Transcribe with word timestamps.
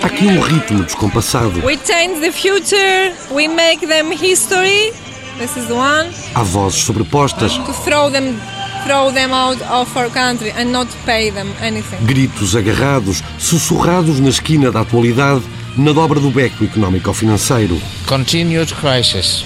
Há 0.00 0.06
aqui 0.06 0.26
um 0.26 0.40
ritmo 0.40 0.82
descompassado. 0.82 1.64
We 1.64 1.76
change 1.76 2.20
the 2.20 2.32
future, 2.32 3.14
we 3.30 3.46
make 3.48 3.86
them 3.86 4.10
history. 4.10 4.92
This 5.38 5.56
is 5.56 5.70
one. 5.70 6.10
Há 6.34 6.42
vozes 6.42 6.82
sobrepostas, 6.82 7.52
To 7.58 7.72
throw 7.84 8.10
them 8.10 8.40
throw 8.84 9.12
them 9.12 9.32
out 9.32 9.62
of 9.62 9.96
our 9.96 10.10
country 10.10 10.50
and 10.56 10.72
not 10.72 10.88
pay 11.06 11.30
them 11.30 11.52
anything. 11.60 12.04
gritos 12.04 12.56
agarrados, 12.56 13.22
sussurrados 13.38 14.18
na 14.18 14.28
esquina 14.28 14.72
da 14.72 14.80
atualidade, 14.80 15.44
na 15.76 15.92
dobra 15.92 16.18
do 16.18 16.30
beco 16.30 16.64
económico-financeiro. 16.64 17.80
Continued 18.06 18.74
crisis, 18.74 19.44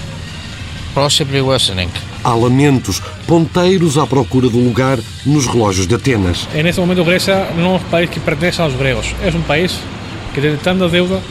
possibly 0.95 1.41
worsening. 1.41 1.89
Há 2.27 2.35
lamentos, 2.35 3.01
ponteiros 3.25 3.97
à 3.97 4.05
procura 4.05 4.49
do 4.49 4.59
lugar 4.59 4.99
nos 5.25 5.47
relógios 5.47 5.87
de 5.87 5.95
Atenas. 5.95 6.45
En 6.53 6.67
este 6.67 6.81
momento 6.81 7.05
Grecia 7.05 7.47
no 7.55 7.77
es 7.77 7.81
un 7.81 7.89
país 7.89 8.09
que 8.09 8.19
pertenece 8.19 8.61
a 8.61 8.67
los 8.67 8.77
griegos, 8.77 9.15
es 9.23 9.33
un 9.33 9.43
país 9.43 9.79
que 10.33 10.41
tiene 10.41 10.57
tanta 10.57 10.89
deuda 10.89 11.21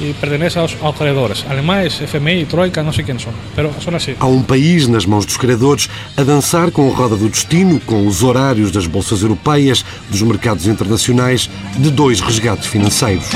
y 0.00 0.14
pertenece 0.14 0.58
a 0.58 0.62
los 0.62 0.74
acreedores. 0.82 1.44
Alemanes, 1.50 2.00
FMI, 2.00 2.46
Troika, 2.46 2.82
no 2.82 2.94
sé 2.94 3.04
quiénes 3.04 3.24
son, 3.24 3.34
pero 3.54 3.70
son 3.78 3.94
así. 3.94 4.16
Há 4.18 4.24
um 4.26 4.42
país 4.42 4.88
nas 4.88 5.04
mãos 5.04 5.26
dos 5.26 5.36
credores 5.36 5.90
a 6.16 6.22
dançar 6.22 6.70
com 6.70 6.90
a 6.90 6.96
roda 6.96 7.14
do 7.14 7.28
destino, 7.28 7.78
com 7.80 8.06
os 8.06 8.22
horários 8.22 8.70
das 8.70 8.86
bolsas 8.86 9.20
europeias, 9.20 9.84
dos 10.08 10.22
mercados 10.22 10.66
internacionais, 10.66 11.50
de 11.76 11.90
dois 11.90 12.20
resgates 12.20 12.66
financeiros. 12.66 13.28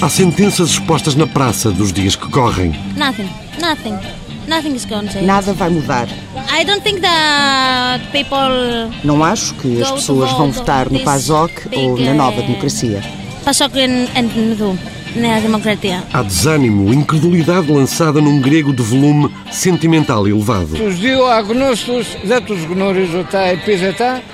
Há 0.00 0.08
sentenças 0.10 0.70
expostas 0.70 1.14
na 1.14 1.26
praça 1.26 1.70
dos 1.70 1.92
dias 1.92 2.14
que 2.14 2.28
correm. 2.28 2.70
Nothing. 2.96 3.28
Nothing. 3.60 3.98
Nothing 4.46 4.74
is 4.74 4.84
going 4.84 5.06
to 5.06 5.12
change. 5.12 5.26
Nada 5.26 5.52
vai 5.54 5.70
mudar. 5.70 6.06
I 6.52 6.64
don't 6.64 6.82
think 6.82 7.00
that 7.00 8.00
people 8.12 8.90
Não 9.02 9.24
acho 9.24 9.54
que 9.54 9.82
as 9.82 9.90
pessoas 9.90 10.30
vão 10.32 10.52
votar 10.52 10.90
no 10.90 11.00
PASOK 11.00 11.74
ou 11.74 11.98
na 11.98 12.14
nova 12.14 12.42
democracia. 12.42 13.02
pasok 13.44 13.78
en 13.78 14.08
en 14.16 14.28
nem 15.16 15.32
é 15.32 15.40
democracia. 15.40 16.02
Há 16.12 16.22
desânimo, 16.22 16.92
incredulidade 16.92 17.70
lançada 17.70 18.20
num 18.20 18.40
grego 18.40 18.72
de 18.72 18.82
volume 18.82 19.34
sentimental 19.50 20.26
elevado. 20.26 20.70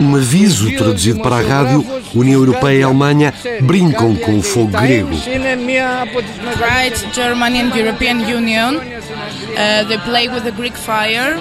Um 0.01 0.17
aviso 0.17 0.77
traduzido 0.77 1.21
para 1.21 1.37
a 1.37 1.41
rádio, 1.41 1.85
União 2.15 2.41
Europeia 2.41 2.81
e 2.81 2.83
Alemanha 2.83 3.33
brincam 3.63 4.15
com 4.17 4.39
o 4.39 4.43
fogo 4.43 4.73
grego. 4.73 5.11
Right, 6.63 6.97
Union, 8.35 8.77
uh, 8.77 9.89
they 9.89 9.99
play 9.99 10.29
with 10.29 10.43
the 10.43 10.51
Greek 10.51 10.77
fire. 10.77 11.39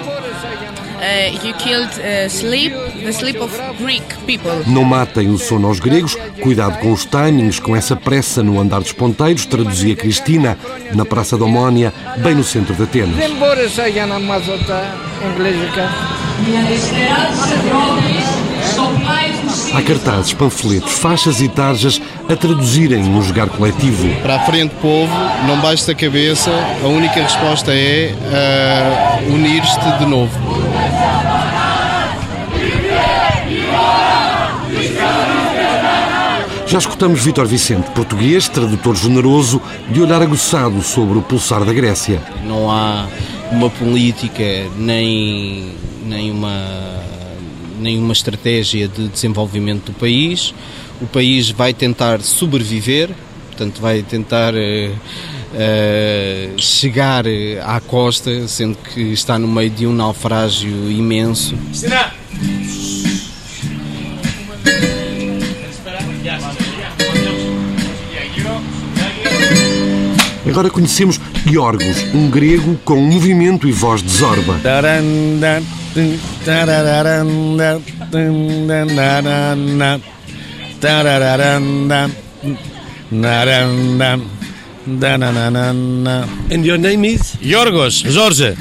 Não 4.68 4.84
matem 4.84 5.28
o 5.30 5.36
sono 5.36 5.66
aos 5.66 5.80
gregos, 5.80 6.14
cuidado 6.40 6.78
com 6.78 6.92
os 6.92 7.04
timings, 7.04 7.58
com 7.58 7.74
essa 7.74 7.96
pressa 7.96 8.40
no 8.40 8.60
andar 8.60 8.78
dos 8.78 8.92
ponteiros, 8.92 9.44
traduzia 9.44 9.96
Cristina, 9.96 10.56
na 10.94 11.04
Praça 11.04 11.36
da 11.36 11.44
Omónia, 11.44 11.92
bem 12.18 12.36
no 12.36 12.44
centro 12.44 12.72
de 12.74 12.84
Atenas. 12.84 13.16
Há 19.74 19.82
cartazes, 19.82 20.32
panfletos, 20.34 20.92
faixas 20.92 21.40
e 21.40 21.48
tarjas 21.48 22.00
a 22.28 22.36
traduzirem 22.36 23.02
no 23.02 23.22
jogar 23.22 23.48
coletivo. 23.48 24.08
Para 24.22 24.36
a 24.36 24.40
frente, 24.40 24.72
povo, 24.80 25.12
não 25.46 25.60
baixe 25.60 25.90
a 25.90 25.94
cabeça, 25.94 26.50
a 26.82 26.86
única 26.86 27.22
resposta 27.22 27.72
é 27.72 28.14
eh, 28.32 29.20
uh, 29.26 29.34
unir-te 29.34 29.98
de 29.98 30.06
novo. 30.06 30.61
Já 36.72 36.78
escutamos 36.78 37.22
Vítor 37.22 37.46
Vicente, 37.46 37.90
português, 37.90 38.48
tradutor 38.48 38.96
generoso, 38.96 39.60
de 39.90 40.00
olhar 40.00 40.22
aguçado 40.22 40.80
sobre 40.80 41.18
o 41.18 41.20
pulsar 41.20 41.66
da 41.66 41.72
Grécia. 41.74 42.18
Não 42.46 42.70
há 42.70 43.10
uma 43.50 43.68
política 43.68 44.42
nem, 44.78 45.70
nem, 46.02 46.30
uma, 46.30 46.64
nem 47.78 47.98
uma 47.98 48.14
estratégia 48.14 48.88
de 48.88 49.08
desenvolvimento 49.08 49.92
do 49.92 49.98
país. 49.98 50.54
O 50.98 51.06
país 51.06 51.50
vai 51.50 51.74
tentar 51.74 52.22
sobreviver, 52.22 53.10
portanto, 53.48 53.78
vai 53.78 54.02
tentar 54.02 54.54
eh, 54.54 56.48
chegar 56.56 57.26
eh, 57.26 57.60
à 57.62 57.80
costa, 57.80 58.48
sendo 58.48 58.78
que 58.78 59.12
está 59.12 59.38
no 59.38 59.46
meio 59.46 59.68
de 59.68 59.86
um 59.86 59.92
naufrágio 59.92 60.90
imenso. 60.90 61.54
Agora 70.46 70.68
conhecemos 70.70 71.20
Iorgos, 71.46 72.04
um 72.14 72.28
grego 72.28 72.78
com 72.84 72.96
movimento 72.96 73.68
e 73.68 73.72
voz 73.72 74.02
de 74.02 74.10
zorba. 74.10 74.60
And 86.50 86.64
your 86.64 86.78
name 86.78 87.14
is? 87.14 87.34
Yorgos, 87.40 88.02
Jorge. 88.06 88.56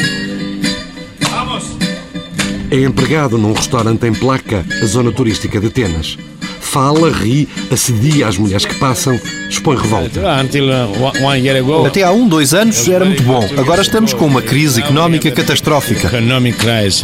É 2.69 2.77
empregado 2.77 3.37
num 3.37 3.53
restaurante 3.53 4.05
em 4.05 4.13
Placa, 4.13 4.63
a 4.81 4.85
zona 4.85 5.11
turística 5.11 5.59
de 5.59 5.67
Atenas. 5.67 6.17
Fala, 6.71 7.11
ri, 7.11 7.49
assedia 7.69 8.29
as 8.29 8.37
mulheres 8.37 8.65
que 8.65 8.75
passam, 8.75 9.19
expõe 9.49 9.75
revolta. 9.75 10.21
Until 10.41 10.69
uh, 10.69 11.85
Até 11.85 12.01
há 12.03 12.13
um, 12.13 12.25
dois 12.25 12.53
anos 12.53 12.87
era 12.87 13.03
muito 13.03 13.23
bom. 13.23 13.45
Agora 13.57 13.81
estamos 13.81 14.13
com 14.13 14.25
uma 14.25 14.41
crise 14.41 14.79
económica 14.79 15.29
catastrófica. 15.31 16.07
economic 16.07 16.57
crisis. 16.57 17.03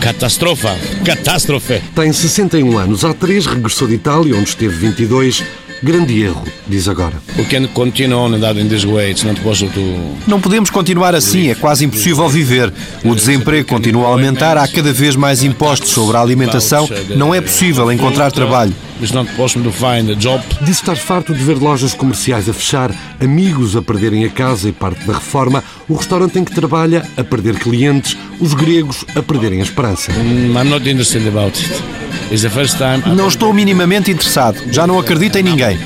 Catastrofa. 0.00 0.76
Catástrofe. 1.02 1.80
Tem 1.94 2.12
61 2.12 2.76
anos, 2.76 3.06
há 3.06 3.14
três 3.14 3.46
regressou 3.46 3.88
de 3.88 3.94
Itália, 3.94 4.36
onde 4.36 4.50
esteve 4.50 4.76
22. 4.76 5.42
Grande 5.82 6.22
erro, 6.22 6.42
diz 6.66 6.88
agora. 6.88 7.14
We 7.38 7.44
can 7.44 7.66
continue 7.68 8.14
on 8.14 8.38
that 8.40 8.58
in 8.58 8.68
this 8.68 8.84
way. 8.84 9.10
It's 9.10 9.24
not 9.24 9.40
possible 9.40 9.72
to 9.72 9.80
Não 10.26 10.40
podemos 10.40 10.70
continuar 10.70 11.14
assim, 11.14 11.50
é 11.50 11.54
quase 11.54 11.84
impossível 11.84 12.28
viver. 12.28 12.72
O 13.04 13.14
desemprego 13.14 13.68
continua 13.68 14.06
a 14.06 14.08
aumentar, 14.08 14.56
há 14.56 14.66
cada 14.66 14.92
vez 14.92 15.16
mais 15.16 15.42
impostos 15.42 15.90
sobre 15.90 16.16
a 16.16 16.20
alimentação, 16.20 16.88
não 17.14 17.34
é 17.34 17.40
possível 17.40 17.90
encontrar 17.92 18.32
trabalho. 18.32 18.74
It's 19.00 19.12
not 19.12 19.30
possible 19.36 19.70
to 19.70 19.76
find 19.76 20.10
a 20.10 20.14
job. 20.14 20.42
Diz 20.62 20.76
estar 20.76 20.96
farto 20.96 21.34
de 21.34 21.44
ver 21.44 21.58
lojas 21.58 21.92
comerciais 21.92 22.48
a 22.48 22.52
fechar, 22.52 22.90
amigos 23.20 23.76
a 23.76 23.82
perderem 23.82 24.24
a 24.24 24.30
casa 24.30 24.70
e 24.70 24.72
parte 24.72 25.04
da 25.04 25.12
reforma, 25.12 25.62
o 25.86 25.94
restaurante 25.94 26.38
em 26.38 26.44
que 26.44 26.54
trabalha 26.54 27.06
a 27.16 27.22
perder 27.22 27.58
clientes, 27.58 28.16
os 28.40 28.54
gregos 28.54 29.04
a 29.14 29.22
perderem 29.22 29.60
a 29.60 29.64
esperança. 29.64 30.12
Mm, 30.12 30.56
I'm 30.56 30.70
not 30.70 30.88
interested 30.88 31.28
about 31.28 31.58
it. 31.58 31.82
It's 32.30 32.42
the 32.42 32.50
first 32.50 32.78
time. 32.78 33.02
Não 33.14 33.28
estou 33.28 33.52
minimamente 33.52 34.10
interessado, 34.10 34.58
já 34.72 34.86
não 34.86 34.98
acredito 34.98 35.36
em 35.36 35.42
ninguém. 35.42 35.78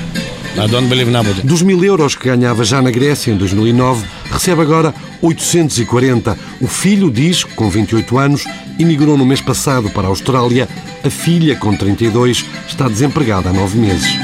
I 0.55 0.67
don't 0.67 0.87
believe 0.87 1.11
nobody. 1.11 1.41
Dos 1.41 1.61
mil 1.61 1.83
euros 1.83 2.15
que 2.15 2.29
ganhava 2.29 2.63
já 2.63 2.81
na 2.81 2.91
Grécia 2.91 3.31
em 3.31 3.37
2009, 3.37 4.05
recebe 4.31 4.61
agora 4.61 4.93
840. 5.21 6.37
O 6.59 6.67
filho, 6.67 7.09
diz, 7.09 7.43
com 7.43 7.69
28 7.69 8.17
anos, 8.17 8.45
emigrou 8.81 9.17
no 9.17 9.25
mês 9.25 9.41
passado 9.41 9.89
para 9.89 10.07
a 10.07 10.09
Austrália. 10.09 10.67
A 11.03 11.09
filha, 11.09 11.55
com 11.55 11.75
32, 11.75 12.45
está 12.67 12.87
desempregada 12.87 13.49
há 13.49 13.53
nove 13.53 13.77
meses. 13.77 14.15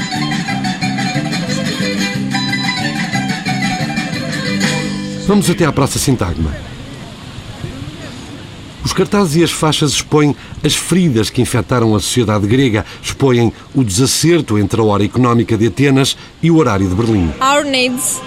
Vamos 5.26 5.50
até 5.50 5.64
à 5.64 5.72
Praça 5.72 5.98
Sintagma. 5.98 6.54
Os 8.84 8.92
cartazes 8.94 9.36
e 9.36 9.44
as 9.44 9.50
faixas 9.50 9.92
expõem 9.92 10.34
as 10.64 10.74
feridas 10.74 11.28
que 11.28 11.42
infectaram 11.42 11.94
a 11.94 12.00
sociedade 12.00 12.46
grega, 12.46 12.86
expõem 13.02 13.52
o 13.74 13.84
desacerto 13.84 14.58
entre 14.58 14.80
a 14.80 14.84
hora 14.84 15.04
económica 15.04 15.58
de 15.58 15.66
Atenas 15.66 16.16
e 16.42 16.50
o 16.50 16.56
horário 16.56 16.88
de 16.88 16.94
Berlim. 16.94 17.30
Our 17.40 17.64
needs 17.64 18.18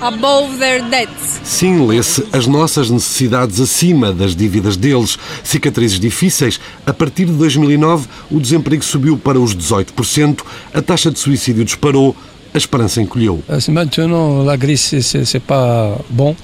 above 0.00 0.58
their 0.58 0.82
debts. 0.82 1.40
Sim, 1.42 1.86
lê-se 1.86 2.24
as 2.32 2.46
nossas 2.46 2.90
necessidades 2.90 3.60
acima 3.60 4.12
das 4.12 4.34
dívidas 4.34 4.76
deles. 4.76 5.18
Cicatrizes 5.42 5.98
difíceis. 5.98 6.60
A 6.86 6.92
partir 6.92 7.26
de 7.26 7.32
2009, 7.32 8.06
o 8.30 8.40
desemprego 8.40 8.84
subiu 8.84 9.16
para 9.16 9.38
os 9.38 9.54
18%, 9.54 10.40
a 10.72 10.82
taxa 10.82 11.10
de 11.10 11.18
suicídio 11.18 11.64
disparou, 11.64 12.14
a 12.54 12.58
esperança 12.58 13.02
encolheu. 13.02 13.42
Maintenant, 13.68 14.48
a 14.48 14.56
Grèce, 14.56 15.02
c'est 15.02 15.40
pas 15.40 15.98
bon. 16.08 16.34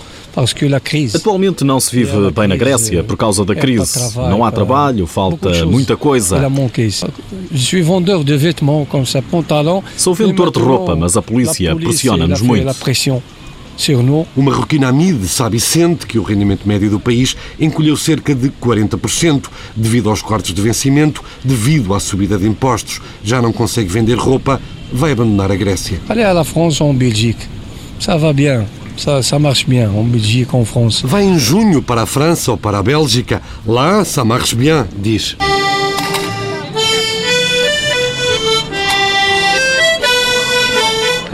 Atualmente 1.14 1.62
não 1.62 1.78
se 1.78 1.94
vive 1.94 2.30
bem 2.32 2.48
na 2.48 2.56
Grécia 2.56 3.04
por 3.04 3.16
causa 3.16 3.44
da 3.44 3.54
crise. 3.54 4.16
Não 4.16 4.44
há 4.44 4.50
trabalho, 4.50 5.06
falta 5.06 5.64
muita 5.64 5.96
coisa. 5.96 6.50
Sou 9.96 10.14
vendedor 10.14 10.50
de 10.50 10.58
roupa, 10.58 10.96
mas 10.96 11.16
a 11.16 11.22
polícia 11.22 11.76
pressiona-nos 11.76 12.40
muito. 12.40 12.66
O 14.36 14.42
marroquino 14.42 14.86
Hamid 14.86 15.26
sabe 15.26 15.58
sente 15.58 16.06
que 16.06 16.18
o 16.18 16.22
rendimento 16.22 16.66
médio 16.66 16.90
do 16.90 17.00
país 17.00 17.36
encolheu 17.58 17.96
cerca 17.96 18.34
de 18.34 18.48
40% 18.48 19.48
devido 19.74 20.08
aos 20.08 20.22
cortes 20.22 20.54
de 20.54 20.62
vencimento, 20.62 21.22
devido 21.42 21.92
à 21.92 22.00
subida 22.00 22.38
de 22.38 22.46
impostos. 22.46 23.00
Já 23.22 23.42
não 23.42 23.52
consegue 23.52 23.88
vender 23.88 24.14
roupa, 24.14 24.60
vai 24.92 25.12
abandonar 25.12 25.50
a 25.50 25.56
Grécia. 25.56 26.00
Allez 26.08 26.24
à 26.24 26.32
la 26.32 26.44
France 26.44 26.82
ou 26.82 26.88
en 26.88 26.94
Belgique, 26.94 27.48
ça 27.98 28.16
va 28.16 28.32
bien. 28.32 28.64
Ça, 28.96 29.24
ça 29.24 29.40
marche 29.40 29.66
bien, 29.66 29.90
en 29.90 30.04
Belgique, 30.04 30.54
en 30.54 30.64
France. 30.64 31.02
Vai 31.04 31.24
em 31.24 31.36
junho 31.36 31.82
para 31.82 32.02
a 32.02 32.06
França 32.06 32.52
ou 32.52 32.56
para 32.56 32.78
a 32.78 32.82
Bélgica. 32.82 33.42
Lá, 33.66 34.04
ça 34.04 34.24
marche 34.24 34.54
bien, 34.54 34.86
diz. 34.96 35.36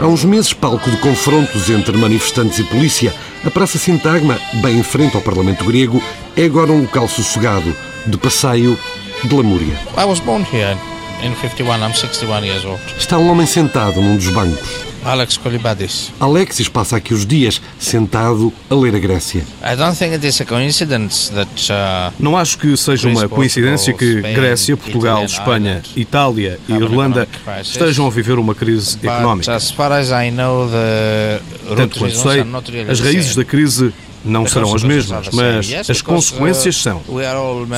Há 0.01 0.07
uns 0.07 0.25
meses, 0.25 0.51
palco 0.51 0.89
de 0.89 0.97
confrontos 0.97 1.69
entre 1.69 1.95
manifestantes 1.95 2.57
e 2.57 2.63
polícia, 2.63 3.13
a 3.45 3.51
Praça 3.51 3.77
Sintagma, 3.77 4.39
bem 4.55 4.79
em 4.79 4.83
frente 4.83 5.15
ao 5.15 5.21
Parlamento 5.21 5.63
grego, 5.63 6.01
é 6.35 6.45
agora 6.45 6.71
um 6.71 6.81
local 6.81 7.07
sossegado, 7.07 7.75
de 8.07 8.17
passeio, 8.17 8.75
de 9.23 9.35
lamúria. 9.35 9.79
I 9.95 10.05
was 10.05 10.19
born 10.19 10.43
here 10.51 10.75
in 11.21 11.35
51, 11.35 11.83
I'm 11.85 11.93
61 11.93 12.43
years 12.43 12.65
old. 12.65 12.81
Está 12.97 13.19
um 13.19 13.29
homem 13.29 13.45
sentado 13.45 14.01
num 14.01 14.17
dos 14.17 14.29
bancos. 14.29 14.90
Alex 15.03 15.37
Kolibadis. 15.37 16.11
Alexis 16.19 16.67
passa 16.67 16.97
aqui 16.97 17.13
os 17.13 17.25
dias 17.25 17.61
sentado 17.79 18.53
a 18.69 18.75
ler 18.75 18.95
a 18.95 18.99
Grécia. 18.99 19.43
I 19.63 19.75
don't 19.75 19.97
think 19.97 20.13
it 20.13 20.25
is 20.25 20.39
a 20.41 20.45
coincidence 20.45 21.31
that, 21.31 21.49
uh, 21.71 22.13
Não 22.19 22.37
acho 22.37 22.57
que 22.57 22.75
seja 22.77 23.07
uma 23.07 23.27
coincidência 23.27 23.93
que 23.93 24.21
Grécia, 24.21 24.77
Portugal, 24.77 25.25
Espanha, 25.25 25.81
Itália 25.95 26.59
e 26.67 26.73
Irlanda 26.73 27.27
estejam 27.61 28.05
a 28.07 28.09
viver 28.09 28.37
uma 28.37 28.53
crise 28.55 28.97
económica. 29.03 29.53
as 29.53 29.71
far 29.71 29.91
as 29.91 30.09
I 30.09 30.31
know, 30.31 30.69
the 30.69 31.41
Tanto 31.75 31.99
quanto 31.99 32.15
sei, 32.15 32.45
as 32.89 32.99
raízes 32.99 33.35
da 33.35 33.43
crise 33.43 33.93
não 34.23 34.45
serão 34.47 34.73
as 34.75 34.83
mesmas, 34.83 35.29
mas 35.33 35.89
as 35.89 36.01
consequências 36.01 36.77
são. 36.81 37.01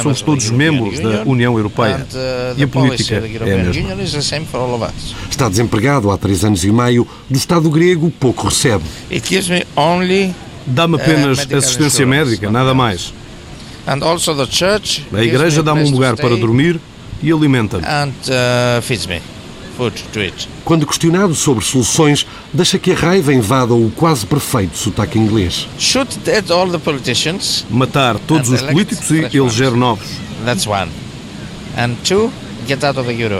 Somos 0.03 0.21
todos 0.21 0.49
membros 0.49 0.99
da 0.99 1.23
União 1.25 1.57
Europeia 1.57 2.05
e 2.57 2.63
a 2.63 2.67
política 2.67 3.15
é 3.15 3.53
a 3.53 3.57
mesma. 3.73 3.73
Está 5.29 5.47
desempregado 5.49 6.11
há 6.11 6.17
três 6.17 6.43
anos 6.43 6.63
e 6.63 6.71
meio, 6.71 7.07
do 7.29 7.37
Estado 7.37 7.69
grego 7.69 8.11
pouco 8.19 8.47
recebe. 8.47 8.83
Dá-me 10.65 10.95
apenas 10.95 11.39
assistência 11.57 12.05
médica, 12.05 12.49
nada 12.49 12.73
mais. 12.73 13.13
A 15.13 15.23
igreja 15.23 15.61
dá-me 15.63 15.83
um 15.83 15.91
lugar 15.91 16.15
para 16.15 16.35
dormir 16.37 16.79
e 17.21 17.31
alimenta-me. 17.31 17.83
Quando 20.63 20.85
questionado 20.85 21.33
sobre 21.35 21.63
soluções, 21.63 22.25
deixa 22.53 22.77
que 22.77 22.91
a 22.91 22.95
raiva 22.95 23.33
invada 23.33 23.73
o 23.73 23.91
quase 23.91 24.25
perfeito 24.25 24.77
sotaque 24.77 25.17
inglês. 25.17 25.67
Matar 27.69 28.19
todos 28.19 28.49
os 28.49 28.61
políticos 28.61 29.11
e 29.11 29.37
eleger 29.37 29.71
novos. 29.71 30.07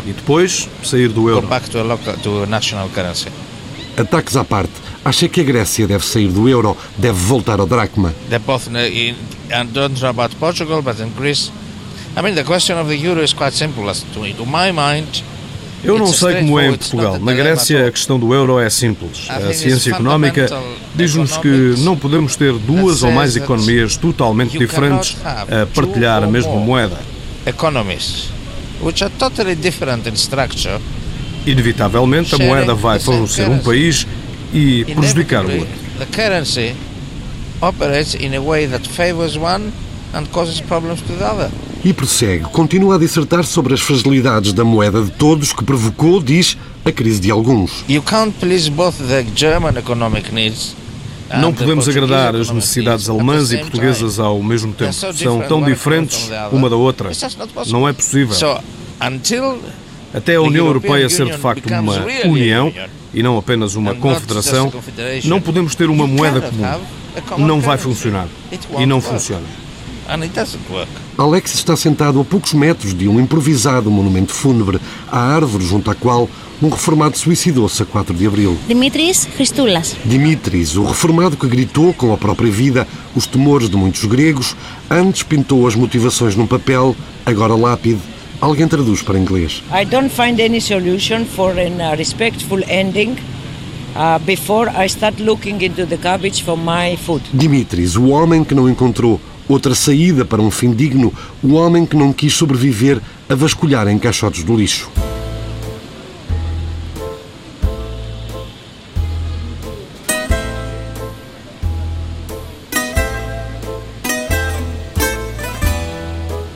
E 0.06 0.14
depois 0.14 0.70
sair 0.84 1.10
do 1.10 1.30
euro. 1.30 1.48
Ataques 3.96 4.36
à 4.36 4.44
parte, 4.44 4.74
acha 5.06 5.30
que 5.30 5.42
a 5.42 5.44
Grécia 5.44 5.86
deve 5.86 6.04
sair 6.04 6.28
do 6.28 6.50
euro, 6.50 6.76
deve 6.98 7.20
voltar 7.20 7.60
ao 7.60 7.68
dracma. 7.68 8.14
And 9.52 9.68
don't 9.72 10.00
know 10.02 10.10
about 10.10 10.36
Portugal, 10.38 10.82
but 10.82 11.00
in 11.00 11.10
Greece, 11.12 11.52
I 12.18 12.22
mean, 12.22 12.34
the 12.34 12.44
question 12.44 12.78
of 12.80 12.88
the 12.88 12.96
euro 12.96 13.22
is 13.22 13.34
quite 13.34 13.56
simple. 13.56 13.88
As 13.90 14.02
to, 14.02 14.34
to 14.34 14.46
my 14.46 14.72
mind, 14.72 15.24
eu 15.84 15.98
não 15.98 16.08
sei 16.08 16.36
como 16.36 16.60
é 16.60 16.68
em 16.68 16.78
Portugal. 16.78 17.20
Na 17.20 17.34
Grécia, 17.34 17.88
a 17.88 17.92
questão 17.92 18.20
do 18.20 18.34
euro 18.34 18.60
é 18.60 18.70
simples. 18.70 19.28
A 19.30 19.54
ciência 19.54 19.92
económica 19.92 20.48
diz-nos 20.96 21.38
que 21.38 21.76
não 21.80 21.98
podemos 21.98 22.36
ter 22.36 22.54
duas 22.54 23.04
ou 23.04 23.12
mais 23.12 23.36
economias 23.36 23.98
totalmente 23.98 24.58
diferentes 24.58 25.18
a 25.24 25.66
partilhar 25.66 26.24
a 26.24 26.28
mesma 26.28 26.56
moeda. 26.56 26.98
Inevitavelmente, 31.46 32.34
a 32.36 32.38
moeda 32.38 32.74
vai 32.74 33.00
favorecer 33.00 33.50
um 33.50 33.60
país 33.60 34.08
e 34.54 34.86
prejudicar 34.96 35.46
o 35.46 35.52
outro. 35.60 35.74
And 40.14 40.26
causes 40.32 40.62
problems 40.62 41.02
to 41.02 41.14
the 41.14 41.26
other. 41.26 41.50
E 41.84 41.92
prossegue, 41.92 42.46
continua 42.46 42.96
a 42.96 42.98
dissertar 43.00 43.44
sobre 43.44 43.74
as 43.74 43.82
fragilidades 43.82 44.54
da 44.54 44.64
moeda 44.64 45.02
de 45.02 45.12
todos 45.12 45.52
que 45.52 45.64
provocou, 45.64 46.22
diz, 46.22 46.58
a 46.86 46.92
crise 46.92 47.20
de 47.20 47.30
alguns. 47.30 47.84
You 47.90 48.02
can't 48.02 48.34
please 48.40 48.70
both 48.70 48.96
the 48.98 49.26
German 49.36 49.78
economic 49.78 50.34
needs 50.34 50.76
Não 51.40 51.54
podemos 51.54 51.88
agradar 51.88 52.36
as 52.36 52.50
necessidades 52.50 53.10
alemãs 53.10 53.52
e 53.52 53.58
portuguesas 53.58 54.20
ao 54.20 54.42
mesmo 54.42 54.74
tempo. 54.74 54.94
São 54.94 55.42
tão 55.42 55.64
diferentes 55.64 56.30
uma 56.52 56.70
da 56.70 56.76
outra. 56.76 57.10
Não 57.68 57.88
é 57.88 57.94
possível. 57.94 58.36
Até 60.14 60.36
a 60.36 60.42
União 60.42 60.68
Europeia 60.68 61.10
ser 61.10 61.26
de 61.26 61.38
facto 61.38 61.68
uma 61.68 62.06
união 62.26 62.72
e 63.14 63.24
não 63.24 63.38
apenas 63.38 63.76
uma 63.76 63.96
confederação, 63.96 64.72
não 65.26 65.42
podemos 65.42 65.76
ter 65.76 65.90
uma 65.90 66.06
moeda 66.06 66.42
comum. 66.42 67.46
Não 67.46 67.60
vai 67.60 67.78
funcionar. 67.78 68.28
E 68.78 68.86
não 68.86 69.02
funciona. 69.02 69.63
Alex 71.18 71.54
está 71.54 71.76
sentado 71.76 72.20
a 72.20 72.26
poucos 72.26 72.54
metros 72.54 72.94
de 72.94 73.08
um 73.08 73.20
improvisado 73.20 73.90
monumento 73.90 74.34
fúnebre, 74.34 74.80
à 75.12 75.20
árvore 75.20 75.66
junto 75.66 75.90
à 75.90 75.96
qual 75.96 76.30
um 76.62 76.70
reformado 76.70 77.18
suicidou-se 77.18 77.82
a 77.84 77.86
4 77.86 78.16
de 78.16 78.26
abril. 78.26 78.58
Dimitris 78.68 79.26
Christoulas. 79.36 79.96
Dimitris, 80.06 80.76
o 80.78 80.86
reformado 80.86 81.36
que 81.36 81.48
gritou 81.48 81.94
com 81.94 82.14
a 82.14 82.18
própria 82.18 82.52
vida 82.52 82.88
os 83.16 83.28
temores 83.28 83.70
de 83.70 83.76
muitos 83.76 84.06
gregos, 84.06 84.56
antes 84.90 85.24
pintou 85.24 85.68
as 85.68 85.76
motivações 85.76 86.36
num 86.36 86.48
papel, 86.48 86.96
agora 87.26 87.56
lápide. 87.56 88.00
Alguém 88.40 88.68
traduz 88.68 89.02
para 89.02 89.18
inglês. 89.18 89.64
I 89.72 89.86
don't 89.86 90.10
find 90.10 90.40
any 90.40 90.60
solution 90.60 91.26
for 91.26 91.54
a 91.58 91.96
respectful 91.96 92.62
ending. 92.70 93.16
Uh, 93.96 94.18
before 94.26 94.72
I 94.72 94.88
start 94.88 95.22
looking 95.22 95.62
into 95.64 95.86
the 95.86 95.98
garbage 95.98 96.44
for 96.44 96.58
my 96.58 96.98
food. 96.98 97.24
Dimitris, 97.32 97.96
o 97.96 98.08
homem 98.08 98.44
que 98.44 98.56
não 98.56 98.68
encontrou 98.68 99.22
outra 99.48 99.76
saída 99.76 100.26
para 100.26 100.42
um 100.42 100.52
fim 100.52 100.72
digno, 100.72 101.14
o 101.42 101.54
homem 101.54 101.86
que 101.86 101.96
não 101.96 102.14
quis 102.14 102.34
sobreviver 102.34 103.00
a 103.30 103.36
vasculhar 103.36 103.88
em 103.88 103.98
caixotes 104.00 104.44
do 104.44 104.56
lixo. 104.56 104.90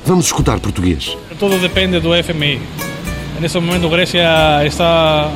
Vamos 0.05 0.27
escutar 0.27 0.57
português. 0.61 1.17
Tudo 1.37 1.59
depende 1.59 1.99
do 1.99 2.11
FMI. 2.23 2.61
Nesse 3.41 3.59
momento, 3.59 3.87
a 3.87 3.89
Grécia 3.89 4.65
está 4.65 5.29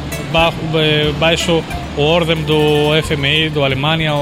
baixo 1.20 1.62
a 1.98 2.02
ordem 2.02 2.42
do 2.44 2.90
FMI, 3.04 3.50
da 3.50 3.66
Alemanha. 3.66 4.14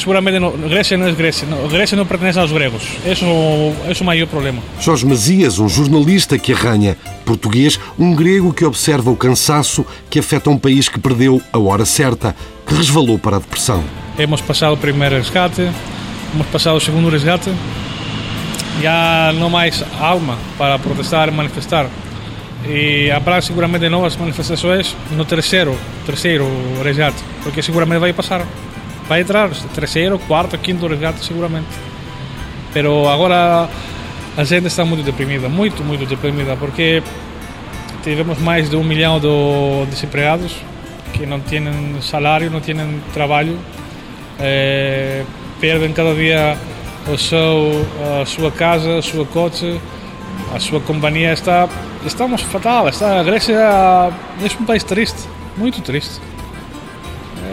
Seguramente 0.00 0.38
não, 0.38 0.50
Grécia 0.52 0.96
não 0.96 1.06
é 1.06 1.12
Grécia. 1.12 1.46
Não, 1.46 1.68
Grécia 1.68 1.94
não 1.94 2.06
pertence 2.06 2.38
aos 2.38 2.50
gregos. 2.50 2.82
Esse 3.04 3.22
é 3.22 3.26
o 3.26 4.04
maior 4.04 4.26
problema. 4.26 4.62
Jorge 4.80 5.04
Mazias, 5.04 5.58
um 5.58 5.68
jornalista 5.68 6.38
que 6.38 6.54
arranha 6.54 6.96
português, 7.26 7.78
um 7.98 8.14
grego 8.14 8.50
que 8.54 8.64
observa 8.64 9.10
o 9.10 9.16
cansaço 9.16 9.84
que 10.08 10.18
afeta 10.18 10.48
um 10.48 10.56
país 10.56 10.88
que 10.88 10.98
perdeu 10.98 11.42
a 11.52 11.58
hora 11.58 11.84
certa, 11.84 12.34
que 12.66 12.74
resvalou 12.74 13.18
para 13.18 13.36
a 13.36 13.40
depressão. 13.40 13.84
Hemos 14.18 14.40
passado 14.40 14.72
o 14.72 14.76
primeiro 14.78 15.16
resgate, 15.16 15.68
hemos 16.34 16.46
passado 16.46 16.76
o 16.76 16.80
segundo 16.80 17.10
resgate. 17.10 17.52
Já 18.80 19.34
não 19.34 19.50
mais 19.50 19.84
alma 20.00 20.38
para 20.56 20.78
protestar 20.78 21.28
e 21.28 21.30
manifestar. 21.30 21.86
E 22.66 23.10
haverá 23.10 23.42
seguramente 23.42 23.86
novas 23.90 24.16
manifestações 24.16 24.96
no 25.12 25.26
terceiro, 25.26 25.76
terceiro 26.06 26.46
resgate, 26.82 27.22
porque 27.42 27.60
seguramente 27.60 28.00
vai 28.00 28.14
passar. 28.14 28.46
Vai 29.10 29.22
entrar 29.22 29.50
terceiro, 29.74 30.20
quarto, 30.20 30.56
quinto 30.56 30.86
resgate, 30.86 31.24
seguramente. 31.24 31.66
Pero 32.72 33.08
agora 33.08 33.68
a 34.36 34.44
gente 34.44 34.68
está 34.68 34.84
muito 34.84 35.02
deprimida, 35.02 35.48
muito, 35.48 35.82
muito 35.82 36.06
deprimida, 36.06 36.54
porque 36.54 37.02
tivemos 38.04 38.38
mais 38.38 38.70
de 38.70 38.76
um 38.76 38.84
milhão 38.84 39.18
de 39.18 39.90
desempregados 39.90 40.54
que 41.12 41.26
não 41.26 41.40
têm 41.40 41.64
salário, 42.00 42.52
não 42.52 42.60
têm 42.60 42.76
trabalho, 43.12 43.58
eh, 44.38 45.24
perdem 45.60 45.92
cada 45.92 46.14
dia 46.14 46.56
o 47.12 47.18
seu, 47.18 47.84
a 48.22 48.24
sua 48.24 48.52
casa, 48.52 48.90
o 48.90 49.02
seu 49.02 49.26
coche, 49.26 49.80
a 50.54 50.60
sua 50.60 50.80
companhia 50.80 51.32
está 51.32 51.68
estamos 52.06 52.42
fatal, 52.42 52.88
está 52.88 53.18
a 53.18 53.24
Grécia 53.24 53.56
é 53.56 54.60
um 54.60 54.64
país 54.64 54.84
triste, 54.84 55.28
muito 55.56 55.82
triste. 55.82 56.20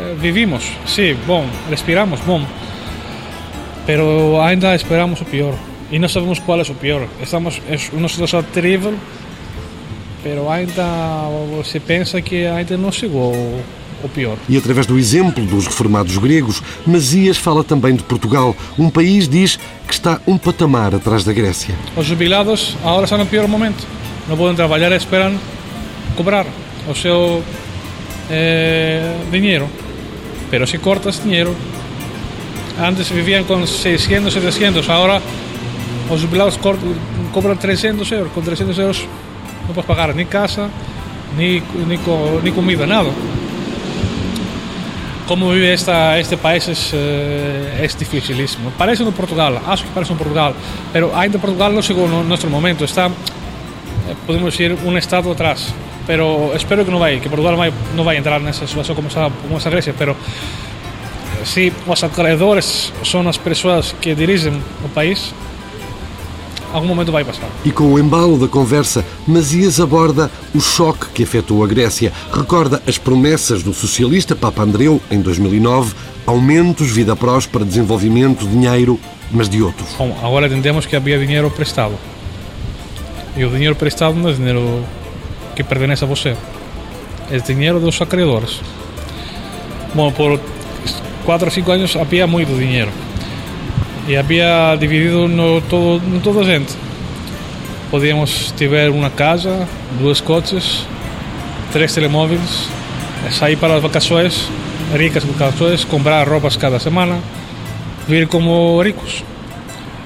É, 0.08 0.14
vivimos, 0.14 0.64
sim, 0.86 1.16
bom, 1.26 1.46
respiramos, 1.70 2.20
bom, 2.22 2.46
pero 3.86 4.40
ainda 4.42 4.74
esperamos 4.76 5.20
o 5.22 5.26
pior 5.26 5.54
e 5.92 6.00
não 6.00 6.08
sabemos 6.08 6.40
qual 6.40 6.60
é 6.60 6.64
o 6.64 6.76
pior. 6.76 7.08
Estamos 7.22 7.62
em 7.70 7.98
uma 7.98 8.08
situação 8.08 8.42
terrível, 8.44 8.94
pero 10.24 10.50
ainda 10.50 10.84
se 11.64 11.80
pensa 11.80 12.22
que 12.22 12.46
ainda 12.46 12.78
não 12.78 12.92
chegou 12.92 13.34
o 14.04 14.10
pior. 14.10 14.38
E 14.48 14.58
através 14.58 14.86
do 14.86 14.98
exemplo 14.98 15.46
dos 15.46 15.66
reformados 15.66 16.18
gregos, 16.18 16.62
Masias 16.86 17.38
fala 17.38 17.64
também 17.64 17.96
de 17.96 18.04
Portugal. 18.04 18.56
Um 18.78 18.90
país, 18.90 19.28
diz, 19.28 19.60
que 19.88 19.94
está 19.94 20.22
um 20.28 20.38
patamar 20.38 20.94
atrás 20.96 21.24
da 21.24 21.34
Grécia. 21.34 21.76
Os 21.96 22.06
jubilados 22.06 22.78
agora 22.84 23.04
estão 23.04 23.18
no 23.18 23.26
pior 23.26 23.48
momento. 23.48 23.86
Não 24.28 24.38
podem 24.38 24.56
trabalhar 24.56 24.92
esperam 24.92 25.38
cobrar 26.16 26.46
o 26.88 26.94
seu 26.94 27.44
eh, 28.30 29.16
dinheiro. 29.32 29.70
Pero 30.50 30.66
se 30.66 30.80
cortas 30.80 31.24
dinheiro, 31.24 31.54
antes 32.80 33.12
vivían 33.12 33.44
con 33.44 33.68
600, 33.68 34.34
700, 34.34 34.90
agora 34.90 35.22
os 36.10 36.22
jubilados 36.22 36.58
cobran 37.34 37.58
300 37.58 38.12
euros. 38.12 38.32
Con 38.32 38.44
300 38.44 38.78
euros 38.80 39.06
não 39.68 39.74
podes 39.74 39.88
pagar 39.88 40.16
nem 40.16 40.26
casa, 40.26 40.70
nem, 41.36 41.62
nem, 41.88 42.00
nem 42.44 42.54
comida, 42.54 42.86
nada. 42.88 43.10
Como 45.28 45.52
vive 45.52 45.74
esta, 45.74 46.18
este 46.18 46.38
país 46.38 46.94
é, 46.94 47.84
é 47.84 47.88
dificilíssimo. 47.88 48.72
Parece 48.78 49.04
no 49.04 49.12
Portugal, 49.12 49.62
acho 49.68 49.84
que 49.84 49.90
parece 49.90 50.14
no 50.14 50.18
Portugal, 50.18 50.56
mas 50.94 51.04
ainda 51.16 51.38
Portugal 51.38 51.72
não 51.74 51.82
chegou 51.82 52.08
no 52.08 52.24
nosso 52.24 52.48
momento, 52.48 52.86
está, 52.86 53.12
podemos 54.26 54.54
dizer, 54.54 54.78
um 54.86 54.98
estado 54.98 55.32
atrás. 55.32 55.74
Pero 56.06 56.54
espero 56.56 56.86
que 56.86 56.92
não 56.92 57.00
vai, 57.00 57.20
que 57.20 57.28
Portugal 57.28 57.58
vai, 57.58 57.74
não 57.96 58.04
vai 58.04 58.18
entrar 58.18 58.40
nessa 58.40 58.66
situação 58.66 58.96
como 58.96 59.08
está, 59.08 59.30
como 59.30 59.58
está 59.58 59.70
a 59.70 59.72
Grécia, 59.72 59.94
pero 59.98 60.16
se 61.44 61.72
os 61.86 62.04
acreedores 62.04 62.94
são 63.04 63.28
as 63.28 63.38
pessoas 63.38 63.94
que 64.00 64.16
dirigem 64.16 64.62
o 64.84 64.90
país, 64.90 65.34
algum 66.74 66.88
momento 66.88 67.12
vai 67.12 67.24
passar. 67.24 67.50
E 67.66 67.72
com 67.72 67.94
o 67.94 68.00
embalo 68.00 68.38
da 68.38 68.48
conversa, 68.48 69.06
Masias 69.28 69.80
aborda 69.80 70.32
o 70.54 70.60
choque 70.60 71.08
que 71.14 71.24
afetou 71.24 71.64
a 71.64 71.68
Grécia. 71.68 72.12
Recorda 72.32 72.82
as 72.88 72.98
promessas 72.98 73.64
do 73.64 73.74
socialista 73.74 74.36
Papa 74.36 74.64
Andreu 74.64 75.02
em 75.10 75.22
2009, 75.22 75.94
aumentos, 76.26 76.90
vida 76.90 77.16
próspera, 77.16 77.66
desenvolvimento, 77.66 78.48
dinheiro, 78.48 79.00
mas 79.32 79.50
de 79.50 79.62
outros. 79.62 79.90
Bom, 79.98 80.18
agora 80.22 80.48
entendemos 80.48 80.86
que 80.86 80.96
havia 80.96 81.18
dinheiro 81.18 81.50
prestado. 81.52 81.94
E 83.38 83.46
o 83.46 83.50
dinheiro 83.50 83.76
prestado 83.76 84.16
não 84.16 84.30
é 84.30 84.34
dinheiro 84.34 84.84
que 85.56 85.64
pertenece 85.64 86.04
a 86.04 86.08
você. 86.08 86.36
É 87.32 87.38
dinheiro 87.38 87.80
dos 87.80 88.02
acreedores. 88.02 88.60
Bom, 89.94 90.12
por 90.12 90.40
4 91.24 91.46
ou 91.46 91.52
5 91.52 91.72
anos 91.72 91.96
havia 91.96 92.26
muito 92.26 92.58
dinheiro 92.58 92.92
e 94.08 94.16
havia 94.16 94.76
dividido 94.80 95.28
no 95.28 95.62
todo, 95.62 96.02
no 96.02 96.20
toda 96.22 96.40
a 96.40 96.44
gente. 96.44 96.74
Podíamos 97.92 98.52
ter 98.54 98.90
uma 98.90 99.10
casa, 99.10 99.68
duas 100.00 100.20
coches, 100.20 100.86
três 101.72 101.94
telemóveis, 101.94 102.70
sair 103.32 103.58
para 103.58 103.76
as 103.76 103.82
vacações, 103.82 104.50
ricas 104.96 105.24
vacações, 105.24 105.84
comprar 105.84 106.28
roupas 106.28 106.56
cada 106.56 106.80
semana, 106.80 107.20
vir 108.08 108.28
como 108.28 108.82
ricos. 108.82 109.24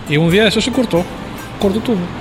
E 0.09 0.17
um 0.17 0.29
dia 0.29 0.47
isso 0.47 0.61
se 0.61 0.71
cortou, 0.71 1.05
cortou 1.59 1.81
tudo. 1.81 2.20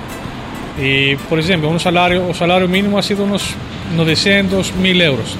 E, 0.77 1.17
por 1.27 1.37
exemplo, 1.37 1.69
um 1.69 1.79
salário, 1.79 2.29
o 2.29 2.33
salário 2.33 2.67
mínimo 2.67 2.97
ha 2.97 3.01
sido 3.01 3.23
uns 3.23 3.55
900 3.93 4.71
mil 4.71 4.99
euros. 5.01 5.35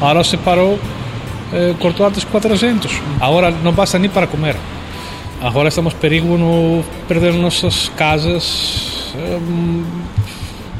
Agora 0.00 0.24
se 0.24 0.36
parou, 0.38 0.78
eh, 1.52 1.74
cortou 1.78 2.06
antes 2.06 2.24
400. 2.24 2.90
Agora 3.20 3.50
não 3.50 3.72
basta 3.72 3.98
nem 3.98 4.08
para 4.08 4.26
comer. 4.26 4.56
Agora 5.42 5.68
estamos 5.68 5.94
perigo 5.94 6.36
no 6.36 6.82
perder 7.08 7.32
nossas 7.34 7.90
casas. 7.96 9.14
Um, 9.16 9.84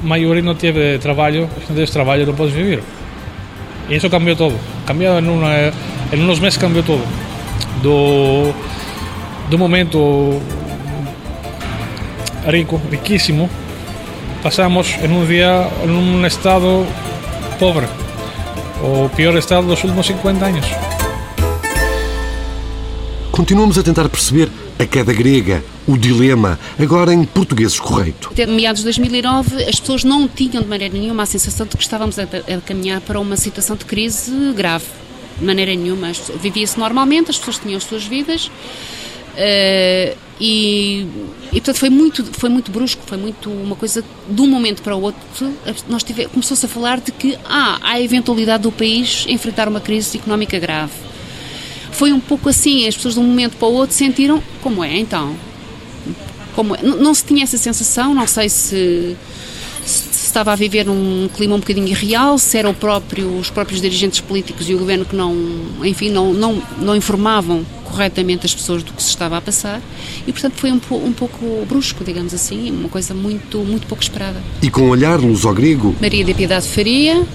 maioria 0.02 0.42
não 0.42 0.54
teve 0.54 0.98
trabalho, 0.98 1.48
se 1.62 1.70
não 1.70 1.76
tens 1.76 1.90
trabalho 1.90 2.26
não 2.26 2.34
podes 2.34 2.54
viver. 2.54 2.82
E 3.88 3.96
isso 3.96 4.08
cambiou 4.08 4.36
todo. 4.36 4.54
Em 6.12 6.28
uns 6.28 6.38
meses 6.40 6.58
cambiou 6.58 6.84
todo. 6.84 7.02
Do, 7.82 8.52
do 9.48 9.58
momento 9.58 10.40
rico, 12.46 12.80
riquíssimo, 12.90 13.48
passamos 14.42 14.96
em 15.02 15.12
um 15.12 15.26
dia 15.26 15.68
em 15.84 15.90
um 15.90 16.26
estado 16.26 16.86
pobre. 17.58 17.86
O 18.82 19.08
pior 19.10 19.36
estado 19.36 19.66
dos 19.66 19.82
últimos 19.84 20.06
50 20.06 20.44
anos. 20.44 20.66
Continuamos 23.30 23.78
a 23.78 23.82
tentar 23.82 24.08
perceber 24.08 24.48
a 24.78 24.86
queda 24.86 25.12
grega, 25.12 25.62
o 25.86 25.96
dilema, 25.96 26.58
agora 26.78 27.12
em 27.12 27.24
português 27.24 27.78
correto. 27.78 28.30
Até 28.32 28.46
meados 28.46 28.80
de 28.80 28.84
2009, 28.84 29.64
as 29.64 29.78
pessoas 29.78 30.04
não 30.04 30.26
tinham 30.26 30.62
de 30.62 30.68
maneira 30.68 30.94
nenhuma 30.94 31.24
a 31.24 31.26
sensação 31.26 31.66
de 31.66 31.76
que 31.76 31.82
estávamos 31.82 32.18
a, 32.18 32.22
a 32.22 32.60
caminhar 32.64 33.00
para 33.02 33.20
uma 33.20 33.36
situação 33.36 33.76
de 33.76 33.84
crise 33.84 34.32
grave. 34.54 34.86
De 35.38 35.44
maneira 35.44 35.74
nenhuma. 35.74 36.12
Vivia-se 36.40 36.78
normalmente, 36.78 37.30
as 37.30 37.38
pessoas 37.38 37.58
tinham 37.58 37.76
as 37.76 37.84
suas 37.84 38.04
vidas. 38.04 38.50
Uh, 39.30 40.16
e, 40.40 41.06
e 41.52 41.60
portanto 41.60 41.76
foi 41.76 41.90
muito 41.90 42.24
foi 42.24 42.48
muito 42.48 42.70
brusco 42.70 43.02
foi 43.06 43.18
muito 43.18 43.50
uma 43.50 43.76
coisa 43.76 44.02
de 44.28 44.40
um 44.40 44.46
momento 44.46 44.82
para 44.82 44.96
o 44.96 45.02
outro 45.02 45.22
nós 45.86 46.02
tive, 46.02 46.26
começou-se 46.28 46.64
a 46.64 46.68
falar 46.68 46.98
de 46.98 47.12
que 47.12 47.38
ah, 47.44 47.78
há 47.82 47.92
a 47.92 48.00
eventualidade 48.00 48.62
do 48.62 48.72
país 48.72 49.26
enfrentar 49.28 49.68
uma 49.68 49.80
crise 49.80 50.16
económica 50.16 50.58
grave 50.58 50.92
foi 52.00 52.14
um 52.14 52.20
pouco 52.20 52.48
assim, 52.48 52.88
as 52.88 52.96
pessoas 52.96 53.14
de 53.14 53.20
um 53.20 53.24
momento 53.24 53.58
para 53.58 53.68
o 53.68 53.74
outro 53.74 53.94
sentiram 53.94 54.42
como 54.62 54.82
é 54.82 54.96
então. 54.96 55.36
Como 56.54 56.74
é? 56.74 56.82
Não, 56.82 56.96
não 56.96 57.12
se 57.12 57.22
tinha 57.24 57.42
essa 57.42 57.58
sensação, 57.58 58.14
não 58.14 58.26
sei 58.26 58.48
se, 58.48 59.16
estava 60.30 60.52
a 60.52 60.56
viver 60.56 60.84
num 60.84 61.28
clima 61.34 61.56
um 61.56 61.60
bocadinho 61.60 61.88
irreal, 61.88 62.38
se 62.38 62.56
eram 62.56 62.72
próprio, 62.72 63.38
os 63.38 63.50
próprios 63.50 63.80
dirigentes 63.80 64.20
políticos 64.20 64.68
e 64.68 64.74
o 64.74 64.78
governo 64.78 65.04
que 65.04 65.14
não, 65.14 65.34
enfim, 65.84 66.10
não, 66.10 66.32
não, 66.32 66.62
não 66.78 66.96
informavam 66.96 67.64
corretamente 67.84 68.46
as 68.46 68.54
pessoas 68.54 68.82
do 68.82 68.92
que 68.92 69.02
se 69.02 69.08
estava 69.08 69.36
a 69.36 69.40
passar 69.40 69.82
e 70.26 70.32
portanto 70.32 70.54
foi 70.56 70.70
um, 70.70 70.80
um 70.92 71.12
pouco 71.12 71.64
brusco, 71.68 72.04
digamos 72.04 72.32
assim, 72.32 72.70
uma 72.70 72.88
coisa 72.88 73.12
muito, 73.12 73.58
muito 73.58 73.86
pouco 73.86 74.02
esperada. 74.02 74.40
E 74.62 74.70
com 74.70 74.82
um 74.82 74.88
olhar 74.90 75.18
luso-grego? 75.18 75.94
Maria 76.00 76.24
de 76.24 76.32
Piedade 76.32 76.68
Faria, 76.68 77.26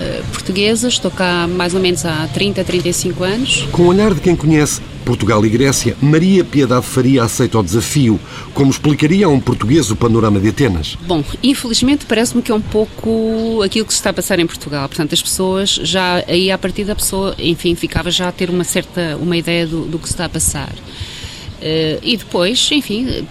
eh, 0.00 0.22
portuguesa, 0.32 0.88
estou 0.88 1.10
cá 1.10 1.46
mais 1.46 1.74
ou 1.74 1.80
menos 1.80 2.04
há 2.06 2.28
30, 2.32 2.64
35 2.64 3.24
anos. 3.24 3.68
Com 3.70 3.82
o 3.82 3.86
olhar 3.88 4.14
de 4.14 4.20
quem 4.20 4.34
conhece 4.34 4.80
Portugal 5.08 5.42
e 5.46 5.48
Grécia, 5.48 5.96
Maria 6.02 6.44
Piedade 6.44 6.84
Faria 6.84 7.22
aceita 7.22 7.58
o 7.58 7.62
desafio. 7.62 8.20
Como 8.52 8.70
explicaria 8.70 9.24
a 9.24 9.28
um 9.30 9.40
português 9.40 9.90
o 9.90 9.96
panorama 9.96 10.38
de 10.38 10.50
Atenas? 10.50 10.98
Bom, 11.06 11.24
infelizmente 11.42 12.04
parece-me 12.04 12.42
que 12.42 12.52
é 12.52 12.54
um 12.54 12.60
pouco 12.60 13.62
aquilo 13.64 13.86
que 13.86 13.92
se 13.94 14.00
está 14.00 14.10
a 14.10 14.12
passar 14.12 14.38
em 14.38 14.46
Portugal. 14.46 14.86
Portanto, 14.86 15.14
as 15.14 15.22
pessoas 15.22 15.70
já, 15.82 16.22
aí 16.28 16.50
a 16.50 16.58
partir 16.58 16.84
da 16.84 16.94
pessoa, 16.94 17.34
enfim, 17.38 17.74
ficava 17.74 18.10
já 18.10 18.28
a 18.28 18.32
ter 18.32 18.50
uma 18.50 18.64
certa, 18.64 19.16
uma 19.16 19.34
ideia 19.34 19.66
do, 19.66 19.86
do 19.86 19.98
que 19.98 20.06
se 20.06 20.12
está 20.12 20.26
a 20.26 20.28
passar. 20.28 20.74
Uh, 20.74 21.98
e 22.02 22.14
depois, 22.18 22.68
enfim, 22.70 23.26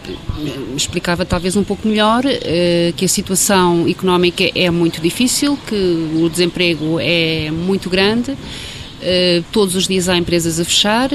explicava 0.75 1.25
talvez 1.25 1.55
um 1.55 1.63
pouco 1.63 1.87
melhor 1.87 2.25
uh, 2.25 2.93
que 2.95 3.05
a 3.05 3.07
situação 3.07 3.87
económica 3.87 4.43
é 4.55 4.71
muito 4.71 4.99
difícil, 4.99 5.55
que 5.67 5.75
o 5.75 6.27
desemprego 6.27 6.99
é 6.99 7.51
muito 7.51 7.87
grande, 7.87 8.31
uh, 8.31 9.45
todos 9.51 9.75
os 9.75 9.87
dias 9.87 10.09
há 10.09 10.17
empresas 10.17 10.59
a 10.59 10.65
fechar, 10.65 11.11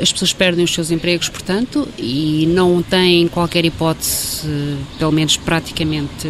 as 0.00 0.12
pessoas 0.12 0.32
perdem 0.32 0.64
os 0.64 0.72
seus 0.72 0.90
empregos, 0.90 1.28
portanto, 1.28 1.88
e 1.98 2.46
não 2.48 2.82
têm 2.82 3.28
qualquer 3.28 3.64
hipótese, 3.64 4.76
pelo 4.98 5.12
menos 5.12 5.36
praticamente, 5.36 6.28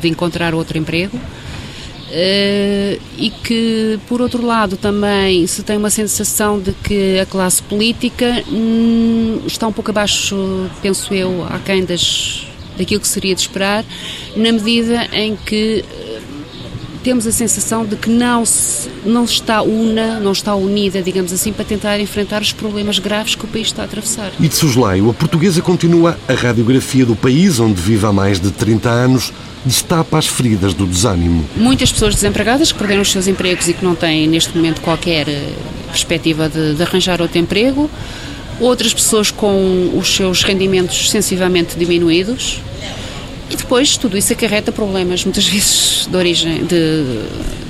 de 0.00 0.08
encontrar 0.08 0.54
outro 0.54 0.78
emprego. 0.78 1.16
Uh, 1.16 3.00
e 3.18 3.30
que, 3.42 3.98
por 4.06 4.20
outro 4.20 4.46
lado, 4.46 4.76
também 4.76 5.44
se 5.48 5.64
tem 5.64 5.76
uma 5.76 5.90
sensação 5.90 6.60
de 6.60 6.72
que 6.72 7.18
a 7.18 7.26
classe 7.26 7.60
política 7.60 8.44
hum, 8.48 9.40
está 9.46 9.66
um 9.66 9.72
pouco 9.72 9.90
abaixo, 9.90 10.70
penso 10.80 11.12
eu, 11.12 11.44
aquém 11.50 11.84
das, 11.84 12.46
daquilo 12.78 13.00
que 13.00 13.08
seria 13.08 13.34
de 13.34 13.40
esperar, 13.40 13.84
na 14.36 14.52
medida 14.52 15.08
em 15.12 15.34
que 15.34 15.84
temos 17.04 17.26
a 17.26 17.32
sensação 17.32 17.84
de 17.84 17.96
que 17.96 18.08
não, 18.08 18.46
se, 18.46 18.88
não 19.04 19.24
está 19.24 19.60
una, 19.60 20.18
não 20.18 20.32
está 20.32 20.54
unida, 20.54 21.02
digamos 21.02 21.34
assim, 21.34 21.52
para 21.52 21.62
tentar 21.62 22.00
enfrentar 22.00 22.40
os 22.40 22.50
problemas 22.50 22.98
graves 22.98 23.34
que 23.34 23.44
o 23.44 23.48
país 23.48 23.66
está 23.66 23.82
a 23.82 23.84
atravessar. 23.84 24.32
E 24.40 24.48
de 24.48 24.54
Soslaio, 24.54 25.10
a 25.10 25.12
portuguesa 25.12 25.60
continua 25.60 26.18
a 26.26 26.32
radiografia 26.32 27.04
do 27.04 27.14
país, 27.14 27.60
onde 27.60 27.78
vive 27.78 28.06
há 28.06 28.12
mais 28.12 28.40
de 28.40 28.50
30 28.50 28.88
anos, 28.88 29.34
destapa 29.66 30.16
as 30.16 30.26
feridas 30.26 30.72
do 30.72 30.86
desânimo. 30.86 31.44
Muitas 31.54 31.92
pessoas 31.92 32.14
desempregadas 32.14 32.72
que 32.72 32.78
perderam 32.78 33.02
os 33.02 33.12
seus 33.12 33.26
empregos 33.26 33.68
e 33.68 33.74
que 33.74 33.84
não 33.84 33.94
têm 33.94 34.26
neste 34.26 34.56
momento 34.56 34.80
qualquer 34.80 35.28
eh, 35.28 35.52
perspectiva 35.88 36.48
de, 36.48 36.74
de 36.74 36.82
arranjar 36.82 37.20
outro 37.20 37.38
emprego, 37.38 37.90
outras 38.58 38.94
pessoas 38.94 39.30
com 39.30 39.92
os 39.94 40.08
seus 40.08 40.42
rendimentos 40.42 41.10
sensivelmente 41.10 41.76
diminuídos 41.76 42.62
e 43.50 43.56
depois 43.56 43.96
tudo 43.96 44.16
isso 44.16 44.32
acarreta 44.32 44.72
problemas 44.72 45.24
muitas 45.24 45.46
vezes 45.46 46.08
de 46.10 46.16
origem 46.16 46.64
de, 46.64 47.04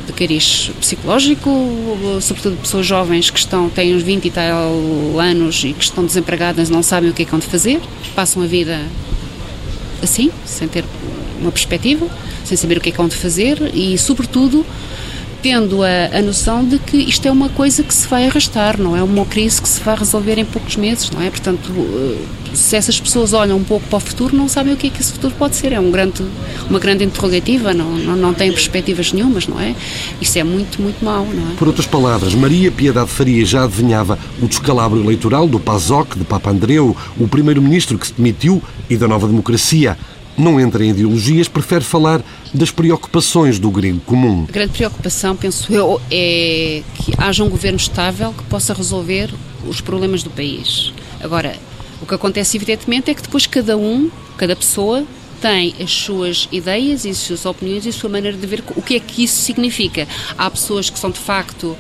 de 0.07 0.13
cariz 0.13 0.71
psicológico, 0.81 1.51
sobretudo 2.21 2.57
pessoas 2.57 2.87
jovens 2.87 3.31
que 3.31 3.39
estão, 3.39 3.69
têm 3.69 3.95
uns 3.95 4.03
20 4.03 4.25
e 4.25 4.31
tal 4.31 5.19
anos 5.19 5.65
e 5.65 5.73
que 5.73 5.85
estão 5.85 6.05
desempregadas, 6.05 6.71
não 6.71 6.83
sabem 6.83 7.11
o 7.11 7.13
que 7.13 7.23
é 7.23 7.25
que 7.25 7.31
vão 7.31 7.41
de 7.41 7.47
fazer, 7.47 7.81
passam 8.15 8.43
a 8.43 8.47
vida 8.47 8.81
assim, 10.03 10.31
sem 10.45 10.69
ter 10.69 10.85
uma 11.41 11.51
perspectiva, 11.51 12.07
sem 12.45 12.57
saber 12.57 12.79
o 12.79 12.81
que 12.81 12.91
é 12.91 12.93
que 12.93 12.99
vão 12.99 13.09
de 13.09 13.17
fazer 13.17 13.71
e, 13.75 13.97
sobretudo, 13.99 14.65
tendo 15.45 15.83
a, 15.83 16.07
a 16.11 16.23
noção 16.23 16.65
de 16.65 16.79
que 16.79 16.97
isto 16.97 17.29
é 17.29 17.31
uma 17.31 17.51
coisa 17.51 17.83
que 17.83 17.93
se 17.93 18.09
vai 18.09 18.27
arrastar, 18.27 18.81
não 18.81 18.97
é 18.97 19.03
uma 19.03 19.27
crise 19.27 19.61
que 19.61 19.69
se 19.69 19.79
vai 19.79 19.95
resolver 19.95 20.39
em 20.39 20.45
poucos 20.47 20.75
meses, 20.77 21.11
não 21.11 21.21
é? 21.21 21.29
Portanto, 21.29 21.71
eh, 21.77 22.55
se 22.55 22.75
essas 22.75 22.99
pessoas 22.99 23.35
olham 23.35 23.59
um 23.59 23.63
pouco 23.63 23.87
para 23.87 23.99
o 23.99 24.01
futuro, 24.01 24.35
não 24.35 24.49
sabem 24.49 24.73
o 24.73 24.77
que 24.79 24.87
é 24.87 24.91
que 24.91 25.03
esse 25.03 25.13
futuro 25.13 25.35
pode 25.39 25.55
ser. 25.57 25.73
É 25.73 25.79
um 25.79 25.91
grande, 25.91 26.25
uma 26.71 26.79
grande 26.79 27.05
interrogativa, 27.05 27.75
não, 27.75 27.91
não, 27.91 28.17
não 28.17 28.33
têm 28.33 28.51
perspectivas 28.53 29.13
nenhumas, 29.13 29.47
não 29.47 29.61
é? 29.61 29.75
Isso 30.19 30.39
é 30.39 30.43
muito, 30.43 30.81
muito 30.81 31.05
mau, 31.05 31.27
não 31.27 31.53
é? 31.53 31.55
Por 31.57 31.69
outras 31.69 31.87
palavras, 31.87 32.35
Maria 32.35 32.73
Piedade 32.73 33.11
Faria 33.11 33.45
já 33.45 33.65
adivinhava 33.65 34.19
o 34.41 34.47
descalabro 34.47 34.99
eleitoral 34.99 35.47
do 35.47 35.61
PASOK, 35.61 36.19
de 36.19 36.25
Papa 36.25 36.53
Andreu, 36.53 36.97
o 37.19 37.29
primeiro-ministro 37.29 37.99
que 37.99 38.07
se 38.07 38.15
demitiu 38.15 38.63
e 38.89 38.97
da 38.97 39.07
nova 39.07 39.27
democracia 39.27 39.99
não 40.37 40.61
entra 40.61 40.85
em 40.85 40.91
ideologias, 40.91 41.49
prefere 41.49 41.85
falar 41.85 42.23
das 42.53 42.71
preocupações 42.71 43.59
do 43.59 43.71
grego 43.71 44.01
comum. 44.01 44.47
A 44.49 44.53
grande 44.53 44.73
preocupação, 44.73 45.37
penso 45.37 45.73
eu, 45.73 46.01
é 46.11 46.83
que 46.95 47.13
haja 47.19 47.45
um 47.45 47.49
governo 47.49 47.79
estável 47.79 48.33
que 48.33 48.45
possa 48.45 48.75
resolver 48.75 49.31
os 49.67 49.81
problemas 49.81 50.23
do 50.23 50.31
país. 50.31 50.93
Agora, 51.21 51.57
o 52.01 52.07
que 52.07 52.15
acontece 52.15 52.57
evidentemente 52.57 53.11
é 53.11 53.15
que 53.15 53.23
depois 53.23 53.47
cada 53.47 53.77
um, 53.77 54.11
cada 54.37 54.55
pessoa, 54.55 55.05
tem 55.41 55.75
as 55.79 55.91
suas 55.91 56.49
ideias 56.51 57.05
e 57.05 57.11
as 57.11 57.19
suas 57.19 57.45
opiniões 57.45 57.85
e 57.85 57.91
a 57.91 57.93
sua 57.93 58.09
maneira 58.09 58.37
de 58.37 58.47
ver 58.47 58.65
o 58.77 58.81
que 58.81 58.97
é 58.97 59.01
que 59.01 59.25
isso 59.25 59.43
significa. 59.43 60.09
Há 60.39 60.51
pessoas 60.51 60.89
que 60.89 60.99
são 60.99 61.11
de 61.11 61.19
facto 61.19 61.77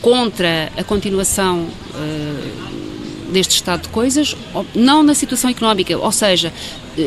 contra 0.00 0.72
a 0.76 0.82
continuação 0.82 1.66
uh, 1.94 3.32
deste 3.32 3.56
estado 3.56 3.82
de 3.82 3.88
coisas, 3.88 4.36
não 4.74 5.02
na 5.02 5.14
situação 5.14 5.50
económica, 5.50 5.96
ou 5.98 6.12
seja, 6.12 6.52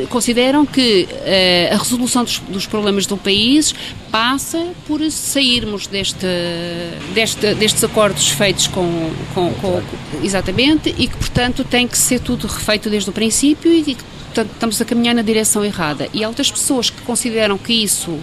consideram 0.09 0.65
que 0.65 1.07
uh, 1.11 1.73
a 1.73 1.77
resolução 1.77 2.23
dos, 2.23 2.39
dos, 2.39 2.65
problemas 2.65 3.05
do 3.05 3.17
país 3.17 3.73
passa 4.11 4.73
por 4.85 4.99
sairmos 5.09 5.87
deste, 5.87 6.25
deste, 7.13 7.53
destes 7.55 7.83
acordos 7.83 8.29
feitos 8.29 8.67
com, 8.67 9.11
com, 9.33 9.53
com, 9.53 9.81
exatamente 10.23 10.93
e 10.97 11.07
que 11.07 11.15
portanto 11.17 11.63
tem 11.63 11.87
que 11.87 11.97
ser 11.97 12.19
tudo 12.19 12.47
refeito 12.47 12.89
desde 12.89 13.09
o 13.09 13.13
princípio 13.13 13.71
e 13.71 13.95
que 13.95 14.03
estamos 14.35 14.81
a 14.81 14.85
caminhar 14.85 15.15
na 15.15 15.21
direção 15.21 15.63
errada 15.63 16.07
e 16.13 16.23
há 16.23 16.27
outras 16.27 16.51
pessoas 16.51 16.89
que 16.89 17.01
consideram 17.01 17.57
que 17.57 17.73
isso 17.73 18.19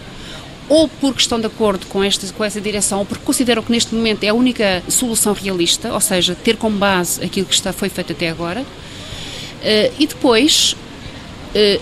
ou 0.69 0.89
porque 0.89 1.21
estão 1.21 1.39
de 1.39 1.47
acordo 1.47 1.87
com, 1.87 2.03
esta, 2.03 2.27
com 2.33 2.43
essa 2.43 2.61
direção, 2.61 3.01
ou 3.01 3.05
porque 3.05 3.23
consideram 3.23 3.63
que 3.63 3.71
neste 3.71 3.95
momento 3.95 4.25
é 4.25 4.29
a 4.29 4.35
única 4.35 4.83
solução 4.89 5.35
realista, 5.35 5.93
ou 5.93 6.01
seja, 6.01 6.35
ter 6.35 6.57
como 6.57 6.79
base 6.79 7.23
aquilo 7.23 7.47
que 7.47 7.55
está, 7.55 7.71
foi 7.71 7.91
feito 7.91 8.13
até 8.13 8.31
agora. 8.31 8.63
Uh, 8.63 9.95
e 9.99 10.07
depois 10.07 10.75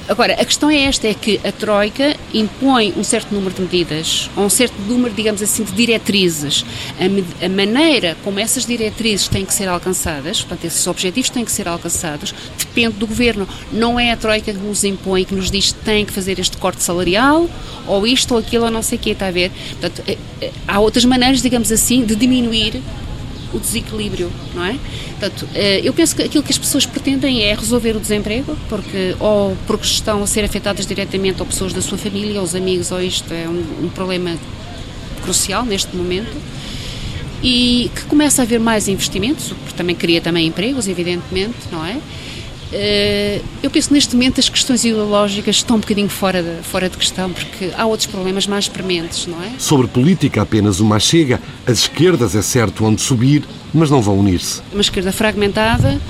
agora, 0.08 0.34
a 0.34 0.44
questão 0.44 0.68
é 0.68 0.82
esta, 0.82 1.08
é 1.08 1.14
que 1.14 1.40
a 1.44 1.50
Troika 1.50 2.14
impõe 2.34 2.92
um 2.96 3.02
certo 3.02 3.34
número 3.34 3.54
de 3.54 3.62
medidas, 3.62 4.30
ou 4.36 4.44
um 4.44 4.50
certo 4.50 4.74
número, 4.82 5.14
digamos 5.14 5.42
assim, 5.42 5.64
de 5.64 5.72
diretrizes. 5.72 6.64
A, 6.98 7.46
a, 7.46 7.48
maneira 7.48 8.16
como 8.22 8.38
essas 8.38 8.66
diretrizes 8.66 9.28
têm 9.28 9.44
que 9.44 9.54
ser 9.54 9.68
alcançadas, 9.68 10.42
portanto, 10.42 10.66
esses 10.66 10.86
objetivos 10.86 11.30
têm 11.30 11.44
que 11.44 11.52
ser 11.52 11.68
alcançados, 11.68 12.34
depende 12.58 12.96
do 12.96 13.06
Governo. 13.06 13.48
Não 13.72 13.98
é 13.98 14.12
a 14.12 14.16
Troika 14.16 14.52
que 14.52 14.58
nos 14.58 14.84
impõe, 14.84 15.24
que 15.24 15.34
nos 15.34 15.50
diz 15.50 15.72
que 15.72 15.80
tem 15.80 16.04
que 16.04 16.12
fazer 16.12 16.38
este 16.38 16.56
corte 16.58 16.82
salarial, 16.82 17.48
ou 17.86 18.06
isto 18.06 18.32
ou 18.32 18.40
aquilo, 18.40 18.64
ou 18.64 18.70
não 18.70 18.82
sei 18.82 18.98
o 18.98 19.00
quê, 19.00 19.10
está 19.10 19.28
a 19.28 19.30
ver? 19.30 19.50
Portanto, 19.80 20.02
eh, 20.06 20.18
eh, 20.40 20.50
há 20.68 20.80
outras 20.80 21.04
maneiras, 21.04 21.40
digamos 21.40 21.72
assim, 21.72 22.04
de 22.04 22.14
diminuir 22.14 22.82
o 23.52 23.58
desequilíbrio, 23.58 24.30
não 24.54 24.64
é? 24.64 24.78
Portanto, 25.18 25.48
eh, 25.54 25.80
eu 25.84 25.92
penso 25.92 26.16
que 26.16 26.22
aquilo 26.22 26.42
que 26.42 26.52
as 26.52 26.58
pessoas 26.58 26.86
pretendem 26.86 27.42
é 27.42 27.54
resolver 27.54 27.96
o 27.96 28.00
desemprego, 28.00 28.56
porque 28.68 29.14
ou 29.20 29.56
porque 29.66 29.86
estão 29.86 30.22
a 30.22 30.26
ser 30.26 30.44
afetadas 30.44 30.86
diretamente 30.86 31.40
ou 31.40 31.46
pessoas 31.46 31.72
da 31.72 31.80
sua 31.80 31.98
família, 31.98 32.40
os 32.40 32.54
amigos, 32.54 32.90
ou 32.90 33.02
isto 33.02 33.32
é 33.32 33.48
um, 33.48 33.86
um 33.86 33.88
problema 33.88 34.36
crucial 35.22 35.64
neste 35.64 35.94
momento 35.96 36.36
e 37.42 37.90
que 37.94 38.02
começa 38.04 38.42
a 38.42 38.44
haver 38.44 38.60
mais 38.60 38.86
investimentos, 38.86 39.50
o 39.50 39.54
que 39.54 39.74
também 39.74 39.96
cria 39.96 40.20
também 40.20 40.46
empregos, 40.46 40.86
evidentemente, 40.86 41.56
não 41.70 41.84
é? 41.84 41.98
Eh, 42.72 43.40
eu 43.62 43.70
penso 43.70 43.88
que 43.88 43.94
neste 43.94 44.14
momento 44.14 44.40
as 44.40 44.48
questões 44.48 44.84
ideológicas 44.84 45.56
estão 45.56 45.76
um 45.76 45.80
bocadinho 45.80 46.08
fora 46.08 46.42
de, 46.42 46.62
fora 46.62 46.88
de 46.88 46.96
questão, 46.96 47.30
porque 47.30 47.70
há 47.76 47.84
outros 47.84 48.06
problemas 48.06 48.46
mais 48.46 48.68
prementes, 48.68 49.26
não 49.26 49.42
é? 49.42 49.50
Sobre 49.58 49.86
política, 49.86 50.42
apenas 50.42 50.80
uma 50.80 50.98
chega. 50.98 51.40
As 51.66 51.80
esquerdas, 51.80 52.34
é 52.34 52.42
certo, 52.42 52.84
onde 52.84 53.00
subir, 53.00 53.44
mas 53.74 53.90
não 53.90 54.00
vão 54.00 54.18
unir-se. 54.18 54.62
Uma 54.72 54.80
esquerda 54.80 55.12
fragmentada 55.12 56.00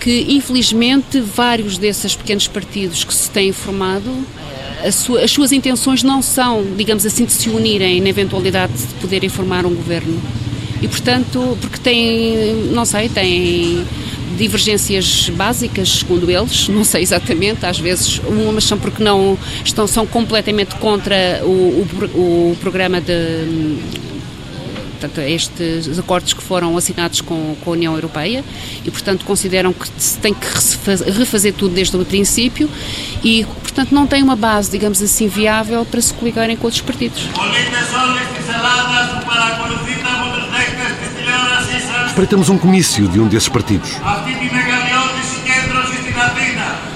que, 0.00 0.26
infelizmente, 0.28 1.20
vários 1.20 1.76
desses 1.76 2.14
pequenos 2.14 2.46
partidos 2.46 3.02
que 3.02 3.12
se 3.12 3.28
têm 3.28 3.52
formado 3.52 4.24
as 4.84 5.30
suas 5.30 5.52
intenções 5.52 6.02
não 6.02 6.22
são, 6.22 6.64
digamos 6.76 7.04
assim, 7.04 7.24
de 7.24 7.32
se 7.32 7.48
unirem 7.48 8.00
na 8.00 8.08
eventualidade 8.08 8.72
de 8.74 8.94
poderem 9.00 9.28
formar 9.28 9.66
um 9.66 9.74
governo. 9.74 10.20
E, 10.80 10.86
portanto, 10.86 11.56
porque 11.60 11.78
têm, 11.78 12.68
não 12.72 12.84
sei, 12.84 13.08
têm 13.08 13.84
divergências 14.36 15.28
básicas, 15.30 15.88
segundo 16.00 16.30
eles, 16.30 16.68
não 16.68 16.84
sei 16.84 17.02
exatamente, 17.02 17.64
às 17.64 17.78
vezes 17.78 18.20
umas 18.26 18.64
são 18.64 18.78
porque 18.78 19.02
não 19.02 19.38
estão, 19.64 19.86
são 19.86 20.06
completamente 20.06 20.74
contra 20.76 21.40
o, 21.44 21.86
o, 22.14 22.50
o 22.52 22.56
programa 22.60 23.00
de 23.00 23.78
portanto, 24.96 25.20
estes 25.20 25.98
acordos 25.98 26.32
que 26.32 26.42
foram 26.42 26.76
assinados 26.76 27.20
com, 27.20 27.54
com, 27.62 27.70
a 27.70 27.72
União 27.74 27.94
Europeia 27.94 28.42
e, 28.84 28.90
portanto, 28.90 29.24
consideram 29.24 29.72
que 29.72 29.86
se 29.98 30.18
tem 30.18 30.34
que 30.34 30.46
refazer 31.18 31.52
tudo 31.52 31.74
desde 31.74 31.96
o 31.96 32.04
princípio 32.04 32.68
e, 33.22 33.44
portanto, 33.44 33.92
não 33.92 34.06
tem 34.06 34.22
uma 34.22 34.36
base, 34.36 34.70
digamos 34.70 35.00
assim, 35.02 35.28
viável 35.28 35.84
para 35.84 36.00
se 36.00 36.12
coligarem 36.14 36.56
com 36.56 36.66
outros 36.66 36.82
partidos. 36.82 37.28
Espreitamos 42.16 42.48
um 42.48 42.56
comício 42.56 43.06
de 43.08 43.20
um 43.20 43.28
desses 43.28 43.46
partidos. 43.46 43.90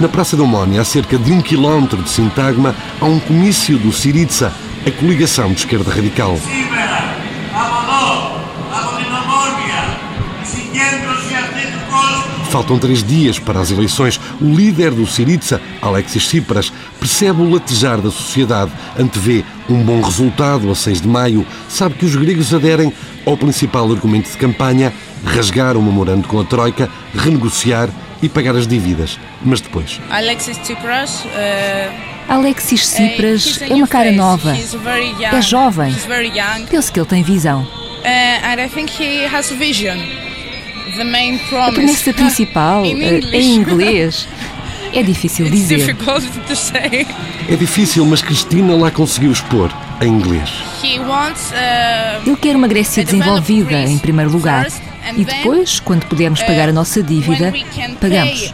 Na 0.01 0.09
Praça 0.09 0.35
da 0.35 0.45
Mónia, 0.45 0.81
a 0.81 0.85
cerca 0.85 1.19
de 1.19 1.31
um 1.31 1.43
quilómetro 1.43 2.03
de 2.03 2.09
Sintagma, 2.09 2.75
há 2.99 3.05
um 3.05 3.21
comício 3.21 3.77
do 3.77 3.93
Siriza, 3.93 4.51
a 4.87 4.91
coligação 4.91 5.53
de 5.53 5.59
esquerda 5.59 5.95
radical. 5.95 6.39
Faltam 12.51 12.79
três 12.79 13.05
dias 13.05 13.39
para 13.39 13.61
as 13.61 13.71
eleições. 13.71 14.19
O 14.41 14.47
líder 14.47 14.91
do 14.91 15.07
Siriza, 15.07 15.61
Alexis 15.83 16.27
Tsipras, 16.27 16.73
percebe 16.99 17.43
o 17.43 17.51
latejar 17.51 18.01
da 18.01 18.11
sociedade, 18.11 18.73
antevê 18.99 19.45
um 19.69 19.83
bom 19.85 20.01
resultado 20.01 20.69
a 20.71 20.75
6 20.75 21.03
de 21.03 21.09
maio, 21.09 21.47
sabe 21.69 21.95
que 21.95 22.07
os 22.07 22.17
gregos 22.17 22.53
aderem 22.53 22.93
ao 23.25 23.37
principal 23.37 23.91
argumento 23.93 24.31
de 24.31 24.37
campanha, 24.37 24.93
rasgar 25.25 25.77
o 25.77 25.83
memorando 25.83 26.27
com 26.27 26.41
a 26.41 26.45
Troika, 26.45 26.89
renegociar 27.15 27.89
e 28.23 28.29
pagar 28.29 28.57
as 28.57 28.67
dívidas. 28.67 29.19
Mas 29.43 29.61
depois. 29.61 30.01
Alexis 30.11 30.59
Tsipras. 30.59 31.25
Uh... 31.25 32.11
Alexis 32.29 32.87
Tsipras 32.87 33.61
é 33.63 33.75
uma 33.75 33.89
cara 33.89 34.13
nova. 34.13 34.55
É 35.33 35.43
jovem. 35.43 35.95
Penso 36.71 36.93
que 36.93 37.01
ele 37.01 37.09
tem 37.09 37.23
visão. 37.23 37.67
Vision. 39.59 39.99
A 41.61 41.73
promessa 41.73 42.13
principal 42.13 42.85
eh, 42.87 43.21
em 43.33 43.55
inglês 43.55 44.29
é 44.93 45.03
difícil 45.03 45.49
dizer. 45.49 45.97
É 47.49 47.57
difícil, 47.57 48.05
mas 48.07 48.23
Cristina 48.23 48.77
lá 48.77 48.91
conseguiu 48.91 49.33
expor 49.33 49.73
em 50.01 50.09
inglês. 50.09 50.51
Ele 52.25 52.37
quer 52.37 52.55
uma 52.55 52.69
Grécia 52.69 53.05
desenvolvida, 53.05 53.83
em 53.83 53.99
primeiro 53.99 54.31
lugar. 54.31 54.67
E 55.17 55.25
depois, 55.25 55.81
quando 55.81 56.07
pudermos 56.07 56.43
pagar 56.43 56.69
a 56.69 56.73
nossa 56.73 57.03
dívida, 57.03 57.53
pagamos. 58.01 58.53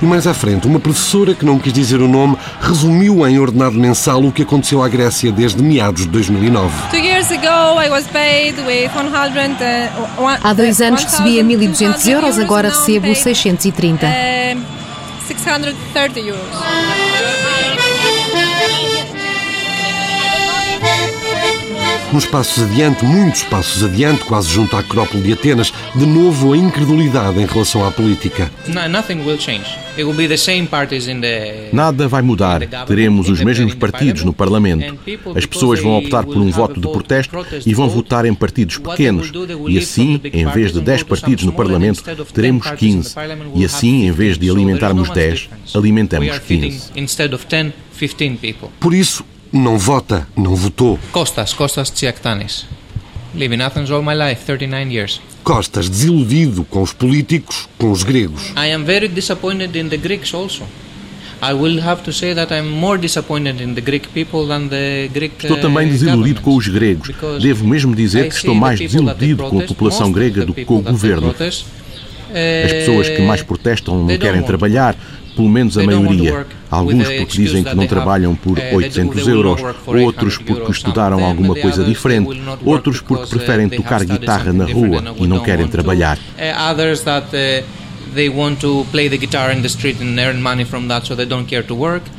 E 0.00 0.04
mais 0.06 0.26
à 0.26 0.32
frente, 0.32 0.66
uma 0.66 0.80
professora 0.80 1.34
que 1.34 1.44
não 1.44 1.58
quis 1.58 1.72
dizer 1.72 2.00
o 2.00 2.08
nome 2.08 2.36
resumiu 2.60 3.26
em 3.28 3.38
ordenado 3.38 3.78
mensal 3.78 4.24
o 4.24 4.32
que 4.32 4.42
aconteceu 4.42 4.82
à 4.82 4.88
Grécia 4.88 5.30
desde 5.30 5.62
meados 5.62 6.02
de 6.04 6.08
2009. 6.08 6.74
Há 10.42 10.52
dois 10.54 10.80
anos 10.80 11.04
recebia 11.04 11.44
1.200 11.44 12.08
euros, 12.08 12.38
agora 12.38 12.70
recebo 12.70 13.14
630. 13.14 14.06
630 15.28 16.20
euros. 16.20 16.40
Uns 22.12 22.26
passos 22.26 22.64
adiante, 22.64 23.04
muitos 23.04 23.44
passos 23.44 23.84
adiante, 23.84 24.24
quase 24.24 24.50
junto 24.50 24.74
à 24.74 24.80
Acrópole 24.80 25.22
de 25.22 25.32
Atenas, 25.32 25.72
de 25.94 26.04
novo 26.04 26.52
a 26.52 26.56
incredulidade 26.56 27.40
em 27.40 27.46
relação 27.46 27.86
à 27.86 27.92
política. 27.92 28.50
Nada 31.72 32.08
vai 32.08 32.20
mudar. 32.20 32.66
Teremos 32.84 33.28
os 33.28 33.40
mesmos 33.40 33.74
partidos 33.74 34.24
no 34.24 34.32
Parlamento. 34.32 34.98
As 35.36 35.46
pessoas 35.46 35.80
vão 35.80 35.98
optar 35.98 36.24
por 36.24 36.38
um 36.38 36.50
voto 36.50 36.80
de 36.80 36.88
protesto 36.88 37.46
e 37.64 37.72
vão 37.72 37.88
votar 37.88 38.24
em 38.24 38.34
partidos 38.34 38.78
pequenos. 38.78 39.30
E 39.68 39.78
assim, 39.78 40.20
em 40.32 40.46
vez 40.46 40.72
de 40.72 40.80
10 40.80 41.04
partidos 41.04 41.44
no 41.44 41.52
Parlamento, 41.52 42.02
teremos 42.34 42.68
15. 42.72 43.14
E 43.54 43.64
assim, 43.64 44.06
em 44.06 44.10
vez 44.10 44.36
de 44.36 44.50
alimentarmos 44.50 45.10
10, 45.10 45.48
alimentamos 45.76 46.38
15. 46.40 46.90
Por 48.80 48.94
isso, 48.94 49.24
não 49.52 49.78
vota, 49.78 50.26
não 50.36 50.54
votou. 50.54 50.98
Costas, 51.12 51.52
Costas 51.52 51.90
Tsiaktanis. 51.90 52.66
Live 53.34 53.54
in 53.54 53.60
Athens 53.60 53.90
all 53.90 54.02
my 54.02 54.14
life, 54.14 54.44
39 54.44 54.92
years. 54.92 55.20
Costas, 55.44 55.88
desiludido 55.88 56.64
com 56.64 56.82
os 56.82 56.92
políticos, 56.92 57.68
com 57.78 57.90
os 57.90 58.02
gregos. 58.02 58.52
I 58.56 58.72
am 58.72 58.84
very 58.84 59.08
disappointed 59.08 59.78
in 59.78 59.88
the 59.88 59.96
Greeks 59.96 60.34
also. 60.34 60.64
I 61.42 61.54
will 61.54 61.80
have 61.80 62.02
to 62.02 62.12
say 62.12 62.34
that 62.34 62.52
I'm 62.52 62.68
more 62.68 62.98
disappointed 62.98 63.62
in 63.62 63.74
the 63.74 63.80
Greek 63.80 64.08
people 64.08 64.46
than 64.46 64.68
the 64.68 65.08
Greek 65.08 65.36
Estou 65.40 65.56
também 65.56 65.88
uh, 65.88 65.90
desiludido 65.90 66.42
com 66.42 66.54
os 66.54 66.68
gregos. 66.68 67.10
Devo 67.40 67.66
mesmo 67.66 67.94
dizer 67.94 68.28
que 68.28 68.34
estou 68.34 68.54
mais 68.54 68.78
desiludido 68.78 69.44
com 69.44 69.60
a 69.60 69.62
população 69.64 70.12
grega 70.12 70.44
do 70.44 70.52
que 70.52 70.64
com 70.64 70.78
o 70.78 70.82
governo. 70.82 71.30
As 71.30 72.72
pessoas 72.72 73.08
que 73.08 73.22
mais 73.22 73.42
protestam 73.42 74.04
não 74.04 74.18
querem 74.18 74.42
trabalhar, 74.42 74.94
pelo 75.34 75.48
menos 75.48 75.76
a 75.78 75.82
maioria. 75.82 76.46
Alguns 76.70 77.08
porque 77.08 77.36
dizem 77.36 77.64
que 77.64 77.74
não 77.74 77.86
trabalham 77.86 78.34
por 78.34 78.58
800 78.58 79.28
euros, 79.28 79.60
outros 79.86 80.38
porque 80.38 80.70
estudaram 80.70 81.24
alguma 81.24 81.54
coisa 81.54 81.82
diferente, 81.84 82.40
outros 82.64 83.00
porque 83.00 83.26
preferem 83.26 83.68
tocar 83.68 84.04
guitarra 84.04 84.52
na 84.52 84.64
rua 84.64 85.14
e 85.16 85.26
não 85.26 85.40
querem 85.40 85.66
trabalhar. 85.66 86.18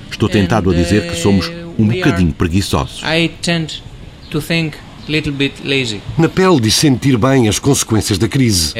Estou 0.10 0.30
tentado 0.30 0.70
a 0.70 0.74
dizer 0.74 1.10
que 1.10 1.16
somos 1.16 1.52
um 1.78 1.88
bocadinho 1.88 2.34
preguiçosos. 2.34 3.02
Little 5.08 5.34
bit 5.34 5.56
lazy. 5.66 6.00
Na 6.18 6.30
pele 6.30 6.60
de 6.60 6.70
sentir 6.70 7.18
bem 7.18 7.50
as 7.50 7.58
consequências 7.58 8.20
da 8.20 8.28
crise. 8.28 8.72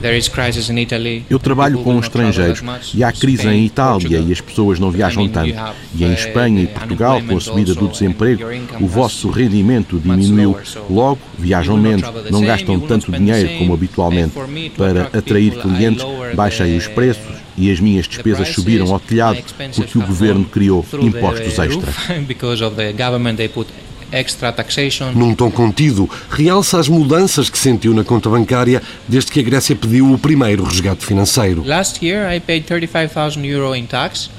Uh, 0.00 1.20
uh, 1.20 1.24
eu 1.28 1.38
trabalho 1.38 1.80
com 1.80 1.98
estrangeiros 1.98 2.62
e 2.94 3.02
há 3.02 3.12
crise 3.12 3.48
em 3.48 3.64
Itália 3.66 4.18
e 4.20 4.32
as 4.32 4.40
pessoas 4.40 4.78
não 4.78 4.90
viajam 4.90 5.28
tanto. 5.28 5.54
E 5.94 6.04
em 6.04 6.12
Espanha 6.12 6.62
e 6.62 6.66
Portugal, 6.66 7.20
com 7.22 7.36
a 7.36 7.40
subida 7.40 7.74
do 7.74 7.88
desemprego, 7.88 8.44
o 8.80 8.86
vosso 8.86 9.28
rendimento 9.30 9.98
diminuiu. 9.98 10.56
Logo, 10.88 11.18
viajam 11.38 11.76
menos, 11.76 12.08
não 12.30 12.42
gastam 12.42 12.78
tanto 12.80 13.10
dinheiro 13.10 13.58
como 13.58 13.74
habitualmente. 13.74 14.34
Para 14.76 15.04
atrair 15.06 15.52
clientes, 15.60 16.04
baixei 16.34 16.76
os 16.76 16.86
preços 16.86 17.38
e 17.56 17.72
as 17.72 17.80
minhas 17.80 18.06
despesas 18.06 18.48
subiram 18.48 18.92
ao 18.92 19.00
telhado 19.00 19.42
porque 19.74 19.98
o 19.98 20.06
governo 20.06 20.44
criou 20.44 20.86
impostos 21.02 21.58
extra. 21.58 21.92
extra 24.12 24.52
taxation. 24.52 25.12
Num 25.12 25.34
tom 25.34 25.50
contido, 25.50 26.08
realça 26.30 26.78
as 26.78 26.88
mudanças 26.88 27.48
que 27.50 27.58
sentiu 27.58 27.94
na 27.94 28.04
conta 28.04 28.28
bancária 28.28 28.82
desde 29.06 29.32
que 29.32 29.40
a 29.40 29.42
Grécia 29.42 29.74
pediu 29.76 30.12
o 30.12 30.18
primeiro 30.18 30.64
resgate 30.64 31.04
financeiro. 31.04 31.62
Last 31.64 32.04
year 32.04 32.32
I 32.34 32.40
paid 32.40 32.66
35,000 32.66 33.44
euro 33.44 33.74
in 33.74 33.86
tax. 33.86 34.30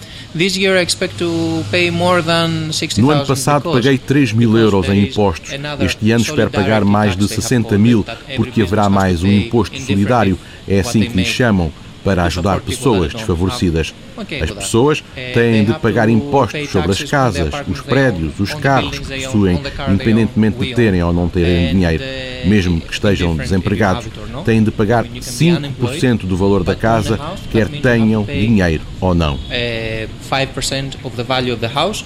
No 2.98 3.10
ano 3.10 3.26
passado 3.26 3.72
paguei 3.72 3.98
3 3.98 4.34
mil 4.34 4.56
euros 4.56 4.88
em 4.88 5.06
impostos. 5.06 5.52
Este 5.80 6.12
ano 6.12 6.22
espero 6.22 6.52
pagar 6.52 6.86
mais 6.86 7.16
de 7.16 7.28
60 7.28 7.78
mil, 7.80 8.06
porque 8.36 8.62
haverá 8.62 8.90
mais 8.90 9.24
um 9.24 9.32
imposto 9.32 9.82
solidário, 9.82 10.38
é 10.68 10.82
assim 10.82 11.02
que 11.02 11.18
lhe 11.18 11.26
chamam 11.26 11.72
para 12.04 12.24
ajudar 12.24 12.62
pessoas 12.62 13.14
desfavorecidas. 13.14 13.94
As 14.42 14.52
pessoas 14.52 15.04
têm 15.34 15.66
de 15.66 15.74
pagar 15.80 16.10
impostos 16.10 16.70
sobre 16.70 16.92
as 16.92 17.04
casas, 17.04 17.54
os 17.68 17.82
prédios, 17.82 18.40
os 18.40 18.54
carros 18.54 19.00
que 19.00 19.22
possuem, 19.24 19.62
independentemente 19.90 20.58
de 20.58 20.74
terem 20.74 21.04
ou 21.04 21.14
não 21.14 21.30
terem 21.30 21.72
dinheiro. 21.72 22.04
Mesmo 22.46 22.80
que 22.80 22.94
estejam 22.94 23.36
desempregados, 23.36 24.08
têm 24.46 24.64
de 24.64 24.72
pagar 24.72 25.06
5% 25.06 26.26
do 26.26 26.38
valor 26.38 26.64
da 26.64 26.76
casa, 26.76 27.20
quer 27.52 27.68
tenham 27.68 28.24
dinheiro 28.24 28.84
ou 29.00 29.14
não. 29.14 29.40
5% 30.30 30.98
of 31.04 31.16
the 31.16 31.24
value 31.24 31.54
of 31.54 31.62
the 31.62 31.74
house 31.74 32.04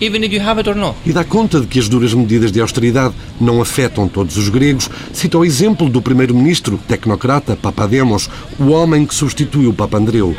even 0.00 0.22
if 0.24 0.32
you 0.32 0.40
have 0.40 0.58
it 0.58 0.68
or 0.68 0.76
not. 0.76 0.96
E 1.04 1.12
dá 1.12 1.24
conta 1.24 1.60
de 1.60 1.66
que 1.66 1.78
as 1.78 1.88
duras 1.88 2.12
medidas 2.14 2.52
de 2.52 2.60
austeridade 2.60 3.14
não 3.40 3.60
afetam 3.60 4.08
todos 4.08 4.36
os 4.36 4.48
gregos. 4.48 4.88
Cita 5.12 5.38
o 5.38 5.44
exemplo 5.44 5.88
do 5.88 6.02
primeiro-ministro, 6.02 6.78
tecnocrata 6.88 7.56
Papademos, 7.56 8.28
o 8.58 8.68
homem 8.68 9.06
que 9.06 9.14
substituiu 9.14 9.70
o 9.70 9.74
Papa 9.74 9.98
Andreu. 9.98 10.34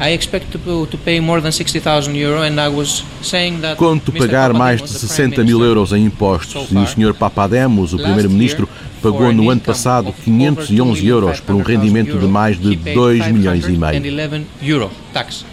Conto 3.78 4.12
pagar 4.12 4.54
mais 4.54 4.82
de 4.82 4.90
60 4.90 5.44
mil 5.44 5.64
euros 5.64 5.92
em 5.92 6.06
impostos 6.06 6.68
e 6.72 6.78
o 6.78 6.88
Sr. 6.88 7.14
Papademos, 7.14 7.94
o 7.94 7.98
primeiro-ministro, 7.98 8.68
pagou 9.02 9.32
no 9.32 9.50
ano 9.50 9.62
passado 9.62 10.14
511 10.24 11.08
euros 11.08 11.40
por 11.40 11.56
um 11.56 11.62
rendimento 11.62 12.18
de 12.18 12.26
mais 12.26 12.60
de 12.60 12.76
2 12.76 13.32
milhões 13.32 13.66
e 13.66 13.72
meio. 13.72 14.44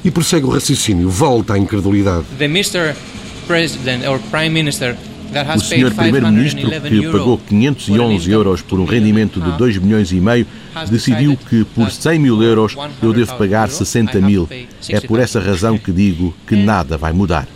E 0.05 0.11
prossegue 0.11 0.47
o 0.47 0.51
raciocínio, 0.51 1.09
volta 1.09 1.55
à 1.55 1.59
incredulidade. 1.59 2.25
O 5.57 5.61
senhor 5.61 5.93
primeiro-ministro, 5.93 6.71
que 6.71 7.09
pagou 7.11 7.39
511 7.39 8.31
euros 8.31 8.63
por 8.63 8.79
um 8.79 8.85
rendimento 8.85 9.41
de 9.41 9.51
2 9.59 9.79
milhões 9.79 10.13
e 10.13 10.17
meio, 10.17 10.47
decidiu 10.89 11.37
que 11.37 11.65
por 11.65 11.91
100 11.91 12.19
mil 12.21 12.43
euros 12.43 12.77
eu 13.03 13.13
devo 13.13 13.35
pagar 13.37 13.69
60 13.69 14.21
mil. 14.21 14.49
É 14.89 15.01
por 15.01 15.19
essa 15.19 15.41
razão 15.41 15.77
que 15.77 15.91
digo 15.91 16.33
que 16.47 16.55
nada 16.55 16.97
vai 16.97 17.13
mudar. 17.13 17.49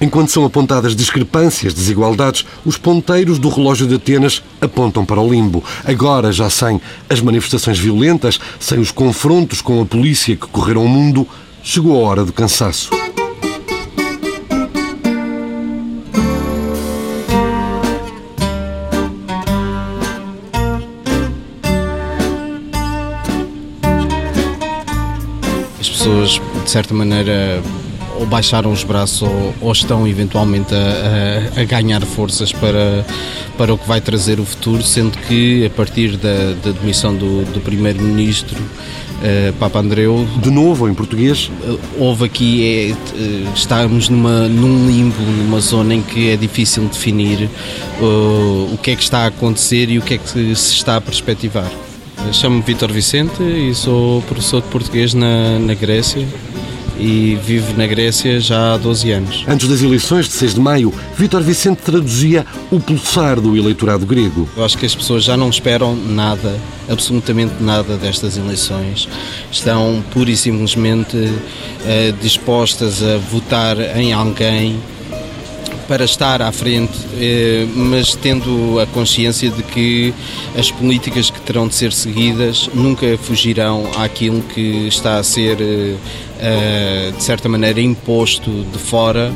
Enquanto 0.00 0.30
são 0.30 0.44
apontadas 0.44 0.96
discrepâncias, 0.96 1.72
desigualdades, 1.72 2.44
os 2.64 2.76
ponteiros 2.76 3.38
do 3.38 3.48
relógio 3.48 3.86
de 3.86 3.94
Atenas 3.94 4.42
apontam 4.60 5.04
para 5.04 5.20
o 5.20 5.30
limbo. 5.30 5.62
Agora, 5.84 6.32
já 6.32 6.50
sem 6.50 6.80
as 7.08 7.20
manifestações 7.20 7.78
violentas, 7.78 8.40
sem 8.58 8.78
os 8.78 8.90
confrontos 8.90 9.62
com 9.62 9.80
a 9.80 9.86
polícia 9.86 10.36
que 10.36 10.46
correram 10.46 10.84
o 10.84 10.88
mundo, 10.88 11.26
chegou 11.62 12.04
a 12.04 12.08
hora 12.08 12.24
do 12.24 12.32
cansaço. 12.32 12.90
Pessoas, 26.00 26.40
de 26.64 26.70
certa 26.70 26.94
maneira, 26.94 27.62
ou 28.18 28.24
baixaram 28.24 28.72
os 28.72 28.82
braços 28.82 29.20
ou, 29.20 29.54
ou 29.60 29.70
estão 29.70 30.08
eventualmente 30.08 30.74
a, 30.74 31.58
a, 31.58 31.60
a, 31.60 31.64
ganhar 31.64 32.00
forças 32.06 32.52
para, 32.52 33.04
para 33.58 33.74
o 33.74 33.76
que 33.76 33.86
vai 33.86 34.00
trazer 34.00 34.40
o 34.40 34.44
futuro, 34.46 34.82
sendo 34.82 35.18
que 35.18 35.66
a 35.66 35.70
partir 35.70 36.16
da, 36.16 36.54
da 36.64 36.70
demissão 36.70 37.14
do, 37.14 37.44
do 37.52 37.60
Primeiro-Ministro 37.60 38.56
uh, 38.58 39.52
Papa 39.58 39.78
Andreu. 39.78 40.26
De 40.38 40.50
novo 40.50 40.88
em 40.88 40.94
português? 40.94 41.50
Uh, 41.62 41.78
houve 41.98 42.24
aqui, 42.24 42.64
é, 42.64 42.92
uh, 42.92 43.52
estamos 43.54 44.08
numa, 44.08 44.48
num 44.48 44.86
limbo, 44.86 45.20
numa 45.20 45.60
zona 45.60 45.94
em 45.94 46.00
que 46.00 46.30
é 46.30 46.36
difícil 46.36 46.84
definir 46.84 47.46
o 48.72 48.78
que 48.78 48.92
é 48.92 48.96
que 48.96 49.02
está 49.02 49.24
a 49.24 49.26
acontecer 49.26 49.90
e 49.90 49.98
o 49.98 50.02
que 50.02 50.14
é 50.14 50.18
que 50.18 50.28
se 50.30 50.72
está 50.72 50.96
a 50.96 51.00
perspectivar. 51.00 51.70
Chamo-me 52.32 52.62
Vitor 52.62 52.92
Vicente 52.92 53.42
e 53.42 53.74
sou 53.74 54.22
professor 54.22 54.62
de 54.62 54.68
português 54.68 55.14
na, 55.14 55.58
na 55.58 55.74
Grécia 55.74 56.26
e 57.00 57.36
vivo 57.42 57.76
na 57.76 57.86
Grécia 57.86 58.38
já 58.38 58.74
há 58.74 58.76
12 58.76 59.10
anos. 59.10 59.44
Antes 59.48 59.66
das 59.66 59.82
eleições 59.82 60.26
de 60.26 60.32
6 60.34 60.54
de 60.54 60.60
maio, 60.60 60.94
Vítor 61.16 61.42
Vicente 61.42 61.78
traduzia 61.82 62.46
o 62.70 62.78
pulsar 62.78 63.40
do 63.40 63.56
eleitorado 63.56 64.06
grego. 64.06 64.48
Eu 64.56 64.64
acho 64.64 64.78
que 64.78 64.86
as 64.86 64.94
pessoas 64.94 65.24
já 65.24 65.36
não 65.36 65.48
esperam 65.48 65.96
nada, 65.96 66.56
absolutamente 66.88 67.54
nada 67.60 67.96
destas 67.96 68.36
eleições. 68.36 69.08
Estão 69.50 70.04
pura 70.12 70.30
e 70.30 70.36
simplesmente 70.36 71.16
uh, 71.16 72.12
dispostas 72.20 73.02
a 73.02 73.16
votar 73.16 73.78
em 73.96 74.12
alguém 74.12 74.78
para 75.90 76.04
estar 76.04 76.40
à 76.40 76.52
frente, 76.52 76.96
eh, 77.18 77.66
mas 77.74 78.14
tendo 78.14 78.78
a 78.78 78.86
consciência 78.86 79.50
de 79.50 79.60
que 79.60 80.14
as 80.56 80.70
políticas 80.70 81.30
que 81.30 81.40
terão 81.40 81.66
de 81.66 81.74
ser 81.74 81.92
seguidas 81.92 82.70
nunca 82.72 83.18
fugirão 83.18 83.90
àquilo 83.98 84.40
que 84.40 84.86
está 84.86 85.18
a 85.18 85.24
ser, 85.24 85.60
eh, 85.60 85.96
eh, 86.38 87.12
de 87.16 87.20
certa 87.20 87.48
maneira, 87.48 87.80
imposto 87.80 88.64
de 88.72 88.78
fora 88.78 89.32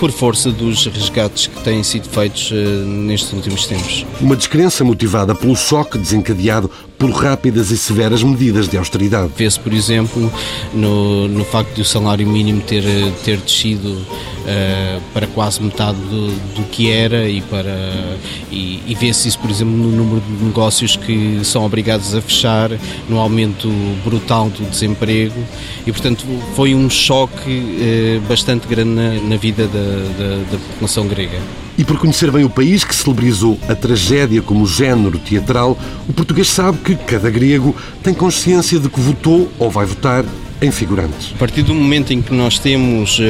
por 0.00 0.10
força 0.10 0.50
dos 0.50 0.86
resgates 0.86 1.46
que 1.46 1.62
têm 1.62 1.82
sido 1.82 2.08
feitos 2.08 2.50
uh, 2.50 2.54
nestes 2.86 3.30
últimos 3.34 3.66
tempos. 3.66 4.06
Uma 4.18 4.34
descrença 4.34 4.82
motivada 4.82 5.34
pelo 5.34 5.54
choque 5.54 5.98
desencadeado 5.98 6.70
por 7.00 7.10
rápidas 7.12 7.70
e 7.70 7.78
severas 7.78 8.22
medidas 8.22 8.68
de 8.68 8.76
austeridade. 8.76 9.32
Vê-se, 9.34 9.58
por 9.58 9.72
exemplo, 9.72 10.30
no, 10.74 11.28
no 11.28 11.44
facto 11.46 11.74
de 11.74 11.80
o 11.80 11.84
salário 11.84 12.26
mínimo 12.26 12.60
ter, 12.60 12.84
ter 13.24 13.38
descido 13.38 13.88
uh, 13.88 15.00
para 15.14 15.26
quase 15.28 15.62
metade 15.62 15.96
do, 15.96 16.26
do, 16.54 16.62
que 16.64 16.90
era 16.90 17.26
e, 17.26 17.40
para, 17.40 18.18
e, 18.50 18.82
e 18.86 18.94
vê-se 19.00 19.28
isso, 19.28 19.38
por 19.38 19.50
exemplo, 19.50 19.74
no 19.74 19.90
número 19.90 20.20
de 20.20 20.44
negócios 20.44 20.94
que 20.94 21.40
são 21.42 21.64
obrigados 21.64 22.14
a 22.14 22.20
fechar, 22.20 22.70
no 23.08 23.18
aumento 23.18 23.70
brutal 24.04 24.50
do 24.50 24.68
desemprego 24.68 25.42
e, 25.86 25.92
portanto, 25.92 26.26
foi 26.54 26.74
um 26.74 26.90
choque 26.90 27.50
uh, 27.50 28.20
bastante 28.28 28.68
grande 28.68 28.90
na, 28.90 29.14
na 29.22 29.36
vida 29.38 29.66
da, 29.68 29.89
da, 29.90 30.52
da 30.52 30.58
população 30.58 31.06
grega. 31.06 31.38
E 31.78 31.84
por 31.84 31.98
conhecer 31.98 32.30
bem 32.30 32.44
o 32.44 32.50
país 32.50 32.84
que 32.84 32.94
celebrizou 32.94 33.58
a 33.68 33.74
tragédia 33.74 34.42
como 34.42 34.66
género 34.66 35.18
teatral, 35.18 35.78
o 36.08 36.12
português 36.12 36.48
sabe 36.48 36.78
que 36.78 36.94
cada 36.94 37.30
grego 37.30 37.74
tem 38.02 38.12
consciência 38.12 38.78
de 38.78 38.88
que 38.88 39.00
votou 39.00 39.50
ou 39.58 39.70
vai 39.70 39.86
votar 39.86 40.24
em 40.60 40.70
figurantes. 40.70 41.32
A 41.34 41.38
partir 41.38 41.62
do 41.62 41.74
momento 41.74 42.12
em 42.12 42.20
que 42.20 42.34
nós 42.34 42.58
temos 42.58 43.18
uh, 43.18 43.22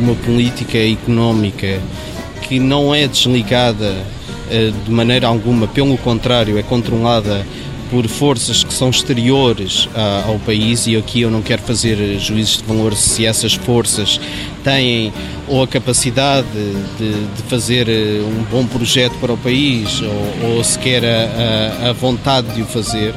uma 0.00 0.14
política 0.14 0.78
económica 0.78 1.80
que 2.42 2.60
não 2.60 2.94
é 2.94 3.08
desligada 3.08 3.90
uh, 3.92 4.84
de 4.84 4.90
maneira 4.90 5.26
alguma, 5.26 5.66
pelo 5.66 5.96
contrário, 5.98 6.56
é 6.56 6.62
controlada 6.62 7.44
por 7.90 8.06
forças 8.08 8.64
que 8.64 8.72
são 8.72 8.90
exteriores 8.90 9.86
uh, 9.86 10.28
ao 10.28 10.38
país 10.38 10.86
e 10.86 10.96
aqui 10.96 11.20
eu 11.20 11.30
não 11.30 11.42
quero 11.42 11.62
fazer 11.62 12.18
juízes 12.18 12.58
de 12.58 12.64
valor 12.64 12.94
se 12.94 13.26
essas 13.26 13.54
forças 13.54 14.20
têm 14.62 15.12
ou 15.48 15.62
a 15.62 15.66
capacidade 15.66 16.46
de, 16.98 17.26
de 17.36 17.42
fazer 17.48 17.88
eh, 17.88 18.20
um 18.22 18.42
bom 18.50 18.66
projeto 18.66 19.14
para 19.20 19.32
o 19.32 19.36
país 19.36 20.00
ou, 20.00 20.56
ou 20.56 20.64
sequer 20.64 21.02
a, 21.04 21.90
a, 21.90 21.92
vontade 21.92 22.48
de 22.54 22.62
o 22.62 22.66
fazer, 22.66 23.14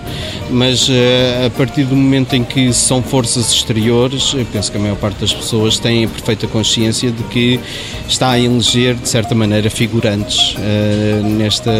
mas 0.49 0.87
eh, 0.89 1.45
a 1.47 1.49
partir 1.49 1.83
do 1.85 1.95
momento 1.95 2.35
em 2.35 2.43
que 2.43 2.73
são 2.73 3.01
forças 3.01 3.51
exteriores, 3.51 4.33
eu 4.33 4.45
penso 4.45 4.71
que 4.71 4.77
a 4.77 4.81
maior 4.81 4.97
parte 4.97 5.19
das 5.19 5.33
pessoas 5.33 5.79
tem 5.79 6.05
a 6.05 6.07
perfeita 6.07 6.47
consciência 6.47 7.11
de 7.11 7.23
que 7.23 7.59
está 8.07 8.31
a 8.31 8.39
eleger, 8.39 8.95
de 8.95 9.07
certa 9.07 9.33
maneira, 9.33 9.69
figurantes 9.69 10.55
uh, 10.55 11.27
nesta, 11.27 11.71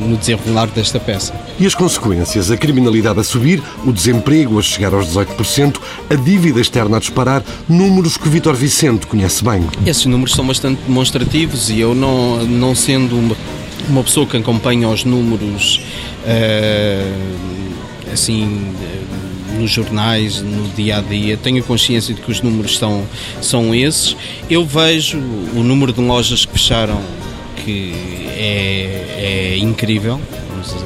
no 0.00 0.16
desenrolar 0.16 0.66
desta 0.68 0.98
peça. 0.98 1.34
E 1.58 1.66
as 1.66 1.74
consequências? 1.74 2.50
A 2.50 2.56
criminalidade 2.56 3.20
a 3.20 3.24
subir, 3.24 3.62
o 3.84 3.92
desemprego 3.92 4.58
a 4.58 4.62
chegar 4.62 4.94
aos 4.94 5.08
18%, 5.08 5.80
a 6.10 6.14
dívida 6.14 6.60
externa 6.60 6.96
a 6.96 7.00
disparar, 7.00 7.42
números 7.68 8.16
que 8.16 8.28
Vitor 8.28 8.54
Vicente 8.54 9.06
conhece 9.06 9.44
bem. 9.44 9.62
Esses 9.86 10.06
números 10.06 10.34
são 10.34 10.46
bastante 10.46 10.80
demonstrativos 10.86 11.70
e 11.70 11.80
eu 11.80 11.94
não, 11.94 12.44
não 12.44 12.74
sendo 12.74 13.16
uma, 13.16 13.36
uma 13.88 14.02
pessoa 14.02 14.26
que 14.26 14.36
acompanha 14.36 14.88
os 14.88 15.04
números 15.04 15.80
uh, 16.24 18.12
assim 18.12 18.74
nos 19.58 19.70
jornais, 19.70 20.40
no 20.40 20.68
dia 20.70 20.98
a 20.98 21.00
dia, 21.00 21.36
tenho 21.36 21.62
consciência 21.64 22.14
de 22.14 22.20
que 22.20 22.30
os 22.30 22.40
números 22.40 22.78
são, 22.78 23.04
são 23.40 23.74
esses. 23.74 24.16
Eu 24.48 24.64
vejo 24.64 25.18
o 25.18 25.62
número 25.62 25.92
de 25.92 26.00
lojas 26.00 26.44
que 26.44 26.52
fecharam, 26.52 27.00
que 27.64 27.92
é, 28.36 29.54
é 29.54 29.58
incrível. 29.58 30.20
Vamos, 30.50 30.84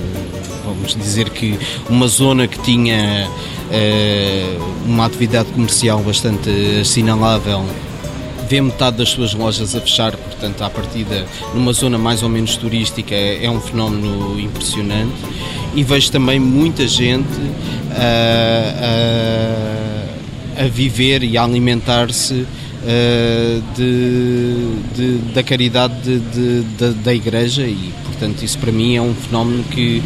vamos, 0.65 0.97
dizer 0.97 1.29
que 1.31 1.59
uma 1.89 2.09
zona 2.09 2.49
que 2.49 2.59
tinha 2.61 3.29
uh, 3.29 4.65
uma 4.87 5.05
atividade 5.05 5.51
comercial 5.51 6.01
bastante 6.01 6.51
assinalável 6.81 7.65
vê 8.53 8.61
metade 8.61 8.99
das 8.99 9.09
suas 9.09 9.33
lojas 9.33 9.75
a 9.75 9.81
fechar, 9.81 10.15
portanto, 10.15 10.61
à 10.61 10.69
partida, 10.69 11.27
numa 11.55 11.73
zona 11.73 11.97
mais 11.97 12.23
ou 12.23 12.29
menos 12.29 12.55
turística, 12.55 13.15
é, 13.15 13.47
é 13.47 13.51
um 13.51 13.59
fenómeno 13.59 14.39
impressionante. 14.39 15.15
E 15.75 15.83
vejo 15.83 16.13
também 16.13 16.39
muita 16.39 16.87
gente 16.87 17.31
a, 17.93 18.05
a, 20.59 20.65
a 20.65 20.69
viver 20.69 21.23
e 21.23 21.39
a 21.39 21.45
alimentar-se 21.45 22.47
Uh, 22.83 23.63
de, 23.77 24.57
de, 24.97 25.19
da 25.33 25.41
caridade 25.45 25.95
de, 26.03 26.63
de, 26.63 26.95
da 26.95 27.15
igreja 27.15 27.63
e 27.63 27.93
portanto 28.07 28.43
isso 28.43 28.59
para 28.59 28.73
mim 28.73 28.97
é 28.97 29.01
um 29.01 29.15
fenómeno 29.15 29.63
que, 29.71 30.03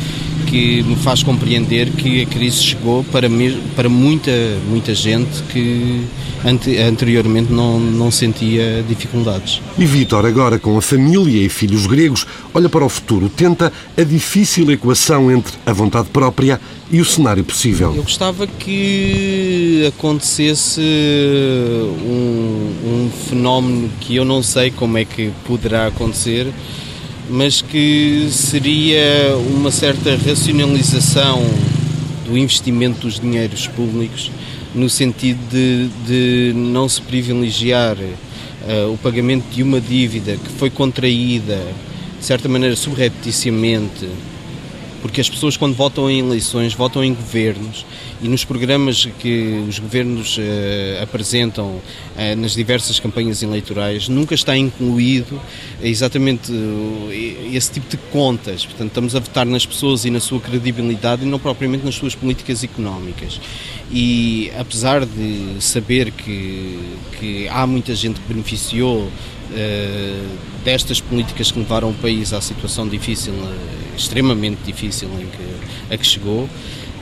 que 0.46 0.82
me 0.82 0.94
faz 0.96 1.22
compreender 1.22 1.88
que 1.92 2.20
a 2.20 2.26
crise 2.26 2.62
chegou 2.62 3.02
para, 3.04 3.30
me, 3.30 3.52
para 3.74 3.88
muita, 3.88 4.30
muita 4.68 4.94
gente 4.94 5.42
que 5.44 6.04
ante, 6.46 6.78
anteriormente 6.78 7.52
não, 7.52 7.80
não 7.80 8.10
sentia 8.10 8.84
dificuldades. 8.88 9.60
E 9.76 9.84
Vítor, 9.84 10.24
agora 10.24 10.58
com 10.58 10.78
a 10.78 10.82
família 10.82 11.44
e 11.44 11.48
filhos 11.48 11.86
gregos, 11.86 12.26
olha 12.54 12.68
para 12.68 12.84
o 12.84 12.88
futuro, 12.88 13.28
tenta 13.28 13.72
a 13.96 14.02
difícil 14.02 14.70
equação 14.70 15.30
entre 15.30 15.54
a 15.66 15.72
vontade 15.72 16.08
própria 16.08 16.60
e 16.90 17.00
o 17.00 17.04
cenário 17.04 17.42
possível. 17.44 17.92
Eu 17.96 18.04
gostava 18.04 18.46
que 18.46 19.84
acontecesse 19.88 20.80
um, 20.80 22.72
um 22.84 23.10
fenómeno 23.28 23.90
que 24.00 24.14
eu 24.14 24.24
não 24.24 24.42
sei 24.42 24.70
como 24.70 24.96
é 24.96 25.04
que 25.04 25.32
poderá 25.44 25.88
acontecer, 25.88 26.46
mas 27.28 27.60
que 27.60 28.28
seria 28.30 29.36
uma 29.52 29.72
certa 29.72 30.16
racionalização 30.16 31.44
do 32.24 32.38
investimento 32.38 33.00
dos 33.00 33.18
dinheiros 33.18 33.66
públicos 33.66 34.30
no 34.76 34.90
sentido 34.90 35.40
de, 35.50 35.88
de 36.06 36.52
não 36.54 36.86
se 36.88 37.00
privilegiar 37.00 37.96
uh, 37.96 38.92
o 38.92 38.98
pagamento 38.98 39.44
de 39.50 39.62
uma 39.62 39.80
dívida 39.80 40.36
que 40.36 40.50
foi 40.50 40.68
contraída 40.68 41.58
de 42.18 42.24
certa 42.24 42.48
maneira 42.48 42.76
subrepticiamente 42.76 44.06
porque 45.06 45.20
as 45.20 45.30
pessoas 45.30 45.56
quando 45.56 45.72
votam 45.74 46.10
em 46.10 46.18
eleições 46.18 46.74
votam 46.74 47.04
em 47.04 47.14
governos 47.14 47.86
e 48.20 48.26
nos 48.28 48.44
programas 48.44 49.06
que 49.20 49.64
os 49.68 49.78
governos 49.78 50.36
uh, 50.36 51.00
apresentam 51.00 51.66
uh, 51.66 51.82
nas 52.36 52.54
diversas 52.54 52.98
campanhas 52.98 53.40
eleitorais 53.40 54.08
nunca 54.08 54.34
está 54.34 54.56
incluído 54.56 55.40
exatamente 55.80 56.50
uh, 56.50 57.08
esse 57.52 57.70
tipo 57.70 57.88
de 57.88 57.96
contas. 58.10 58.66
Portanto, 58.66 58.88
estamos 58.88 59.14
a 59.14 59.20
votar 59.20 59.46
nas 59.46 59.64
pessoas 59.64 60.04
e 60.04 60.10
na 60.10 60.18
sua 60.18 60.40
credibilidade 60.40 61.22
e 61.22 61.26
não 61.26 61.38
propriamente 61.38 61.84
nas 61.84 61.94
suas 61.94 62.16
políticas 62.16 62.64
económicas. 62.64 63.40
E 63.92 64.50
apesar 64.58 65.06
de 65.06 65.56
saber 65.60 66.10
que, 66.10 66.80
que 67.20 67.48
há 67.48 67.64
muita 67.64 67.94
gente 67.94 68.18
que 68.18 68.26
beneficiou 68.26 69.08
destas 70.64 71.00
políticas 71.00 71.50
que 71.50 71.58
levaram 71.58 71.90
o 71.90 71.94
país 71.94 72.32
à 72.32 72.40
situação 72.40 72.88
difícil, 72.88 73.32
extremamente 73.96 74.58
difícil 74.64 75.08
em 75.20 75.26
que, 75.26 75.94
a 75.94 75.96
que 75.96 76.06
chegou, 76.06 76.48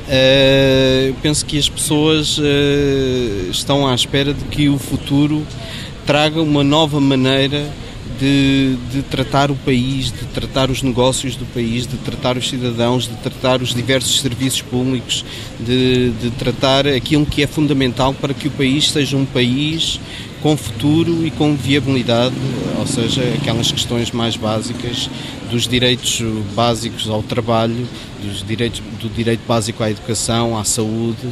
Uh, 0.05 1.15
penso 1.23 1.47
que 1.47 1.59
as 1.59 1.67
pessoas 1.67 2.39
estão 3.51 3.89
à 3.89 3.95
espera 3.95 4.35
de 4.35 4.45
que 4.45 4.69
o 4.69 4.79
futuro 4.79 5.47
traga 6.05 6.43
uma 6.43 6.63
nova 6.63 7.01
maneira 7.01 7.67
de, 8.19 8.77
de, 8.93 9.03
tratar 9.03 9.51
o 9.51 9.57
país, 9.57 10.07
de 10.07 10.25
tratar 10.33 10.71
os 10.71 10.83
negócios 10.83 11.37
do 11.37 11.45
país, 11.47 11.87
de 11.87 11.97
tratar 11.97 12.37
os 12.37 12.49
cidadãos, 12.49 13.09
de 13.09 13.15
tratar 13.17 13.63
os 13.63 13.75
diversos 13.75 14.21
serviços 14.21 14.63
públicos, 14.63 15.25
de, 15.59 16.11
de 16.11 16.31
tratar 16.31 16.87
aquilo 16.87 17.27
que 17.27 17.43
é 17.43 17.47
fundamental 17.47 18.15
para 18.15 18.35
que 18.35 18.49
o 18.49 18.51
país 18.51 18.91
seja 18.91 19.17
um 19.17 19.25
país 19.25 20.01
com 20.43 20.57
futuro 20.57 21.27
e 21.27 21.31
com 21.31 21.57
viabilidade, 21.57 22.35
ou 22.79 22.87
seja, 22.87 23.23
aquelas 23.41 23.73
questões 23.73 24.11
mais 24.11 24.37
básicas 24.37 25.09
dos 25.51 25.67
direitos 25.67 26.21
básicos 26.55 27.09
ao 27.09 27.23
trabalho, 27.23 27.89
dos 28.23 28.47
direitos, 28.47 28.83
do 29.01 29.09
direito 29.09 29.41
básico 29.47 29.83
à 29.83 29.91
educação, 29.91 30.59
à 30.59 30.65
saúde, 30.65 31.29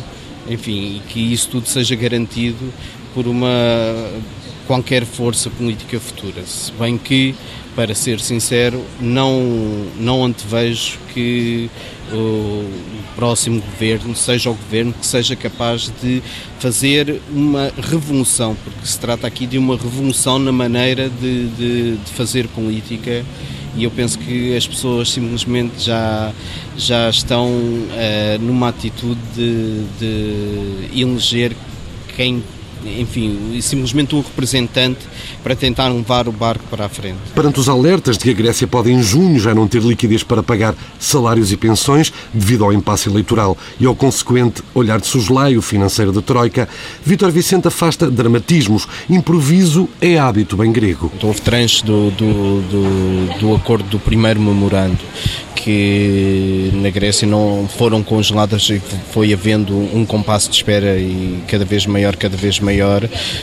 enfim, 0.48 0.96
e 0.96 1.02
que 1.08 1.20
isso 1.20 1.48
tudo 1.48 1.68
seja 1.68 1.94
garantido 1.94 2.72
por 3.14 3.26
uma 3.26 3.48
qualquer 4.72 5.04
força 5.04 5.50
política 5.50 6.00
futura. 6.00 6.46
Se 6.46 6.72
bem 6.72 6.96
que, 6.96 7.34
para 7.76 7.94
ser 7.94 8.18
sincero, 8.20 8.82
não, 8.98 9.38
não 10.00 10.24
antevejo 10.24 10.98
que 11.12 11.68
o 12.10 12.64
próximo 13.14 13.60
governo 13.60 14.16
seja 14.16 14.48
o 14.48 14.54
governo 14.54 14.94
que 14.94 15.04
seja 15.06 15.36
capaz 15.36 15.92
de 16.02 16.22
fazer 16.58 17.20
uma 17.30 17.70
revolução, 17.82 18.56
porque 18.64 18.86
se 18.86 18.98
trata 18.98 19.26
aqui 19.26 19.46
de 19.46 19.58
uma 19.58 19.76
revolução 19.76 20.38
na 20.38 20.52
maneira 20.52 21.10
de, 21.10 21.48
de, 21.48 21.96
de 21.98 22.10
fazer 22.12 22.48
política 22.48 23.22
e 23.76 23.84
eu 23.84 23.90
penso 23.90 24.18
que 24.18 24.56
as 24.56 24.66
pessoas 24.66 25.10
simplesmente 25.10 25.84
já, 25.84 26.32
já 26.78 27.10
estão 27.10 27.46
uh, 27.50 28.38
numa 28.40 28.68
atitude 28.68 29.20
de, 29.34 29.84
de 29.98 31.00
eleger 31.02 31.54
quem 32.16 32.42
enfim, 32.84 33.58
simplesmente 33.60 34.14
um 34.14 34.20
representante 34.20 35.00
para 35.42 35.54
tentar 35.54 35.88
levar 35.88 36.28
o 36.28 36.32
barco 36.32 36.64
para 36.70 36.86
a 36.86 36.88
frente. 36.88 37.18
Perante 37.34 37.60
os 37.60 37.68
alertas 37.68 38.16
de 38.16 38.24
que 38.24 38.30
a 38.30 38.34
Grécia 38.34 38.66
pode 38.66 38.90
em 38.90 39.02
junho 39.02 39.38
já 39.38 39.54
não 39.54 39.66
ter 39.66 39.82
liquidez 39.82 40.22
para 40.22 40.42
pagar 40.42 40.74
salários 40.98 41.52
e 41.52 41.56
pensões 41.56 42.12
devido 42.32 42.64
ao 42.64 42.72
impasse 42.72 43.08
eleitoral 43.08 43.56
e 43.78 43.86
ao 43.86 43.94
consequente 43.94 44.62
olhar 44.74 45.00
de 45.00 45.06
soslaio 45.06 45.62
financeiro 45.62 46.12
da 46.12 46.22
Troika, 46.22 46.68
Vítor 47.04 47.30
Vicente 47.30 47.68
afasta 47.68 48.10
dramatismos. 48.10 48.86
Improviso 49.08 49.88
é 50.00 50.18
hábito 50.18 50.56
bem 50.56 50.72
grego. 50.72 51.10
Então, 51.16 51.28
houve 51.28 51.40
tranche 51.40 51.84
do, 51.84 52.10
do, 52.10 52.62
do, 52.62 53.38
do 53.40 53.54
acordo 53.54 53.88
do 53.88 53.98
primeiro 53.98 54.40
memorando 54.40 54.98
que 55.62 56.70
na 56.74 56.90
Grécia 56.90 57.26
não 57.26 57.68
foram 57.68 58.02
congeladas 58.02 58.68
e 58.68 58.82
foi 59.12 59.32
havendo 59.32 59.76
um 59.76 60.04
compasso 60.04 60.50
de 60.50 60.56
espera 60.56 60.98
e 60.98 61.38
cada 61.46 61.64
vez 61.64 61.86
maior, 61.86 62.16
cada 62.16 62.36
vez 62.36 62.58
maior, 62.58 62.71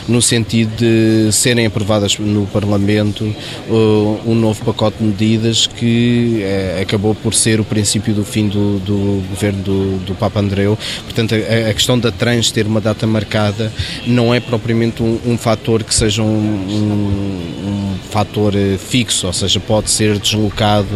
no 0.08 0.20
sentido 0.20 0.70
de 0.76 1.32
serem 1.32 1.66
aprovadas 1.66 2.18
no 2.18 2.46
Parlamento 2.46 3.24
uh, 3.68 4.20
um 4.26 4.34
novo 4.34 4.64
pacote 4.64 4.98
de 4.98 5.04
medidas 5.04 5.66
que 5.66 6.42
uh, 6.42 6.82
acabou 6.82 7.14
por 7.14 7.34
ser 7.34 7.60
o 7.60 7.64
princípio 7.64 8.14
do 8.14 8.24
fim 8.24 8.48
do, 8.48 8.78
do 8.80 9.22
governo 9.28 9.62
do, 9.62 9.98
do, 10.06 10.14
Papa 10.14 10.40
Andreu. 10.40 10.78
Portanto, 11.04 11.34
a, 11.34 11.70
a, 11.70 11.74
questão 11.74 11.98
da 11.98 12.10
trans 12.10 12.50
ter 12.50 12.66
uma 12.66 12.80
data 12.80 13.06
marcada 13.06 13.72
não 14.06 14.34
é 14.34 14.40
propriamente 14.40 15.02
um, 15.02 15.18
um 15.24 15.38
fator 15.38 15.82
que 15.84 15.94
seja 15.94 16.22
um, 16.22 16.26
um, 16.26 17.68
um 17.68 17.98
fator 18.10 18.54
uh, 18.54 18.78
fixo, 18.78 19.26
ou 19.26 19.32
seja, 19.32 19.60
pode 19.60 19.90
ser 19.90 20.18
deslocado 20.18 20.88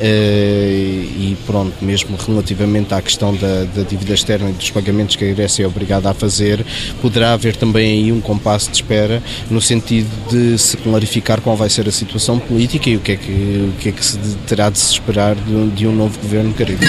e 0.00 1.36
pronto, 1.46 1.72
mesmo 1.82 2.16
relativamente 2.16 2.94
à 2.94 3.00
questão 3.00 3.34
da, 3.34 3.64
da, 3.64 3.82
dívida 3.82 4.14
externa 4.14 4.50
e 4.50 4.52
dos 4.52 4.70
pagamentos 4.70 5.16
que 5.16 5.24
a 5.24 5.32
Grécia 5.32 5.64
é 5.64 5.66
obrigada 5.66 6.10
a 6.10 6.14
fazer, 6.14 6.64
poderá 7.00 7.32
haver 7.32 7.56
também 7.56 7.73
aí 7.80 8.12
um 8.12 8.20
compasso 8.20 8.70
de 8.70 8.76
espera 8.76 9.22
no 9.50 9.60
sentido 9.60 10.08
de 10.30 10.58
se 10.58 10.76
clarificar 10.76 11.40
qual 11.40 11.56
vai 11.56 11.68
ser 11.70 11.88
a 11.88 11.92
situação 11.92 12.38
política 12.38 12.88
e 12.90 12.96
o 12.96 13.00
que 13.00 13.12
é 13.12 13.16
que, 13.16 13.32
o 13.32 13.80
que, 13.80 13.88
é 13.88 13.92
que 13.92 14.04
se 14.04 14.18
terá 14.46 14.70
de 14.70 14.78
se 14.78 14.92
esperar 14.92 15.34
de, 15.34 15.70
de 15.70 15.86
um 15.86 15.94
novo 15.94 16.18
governo 16.20 16.52
caribe. 16.54 16.86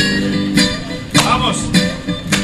Vamos! 1.24 1.85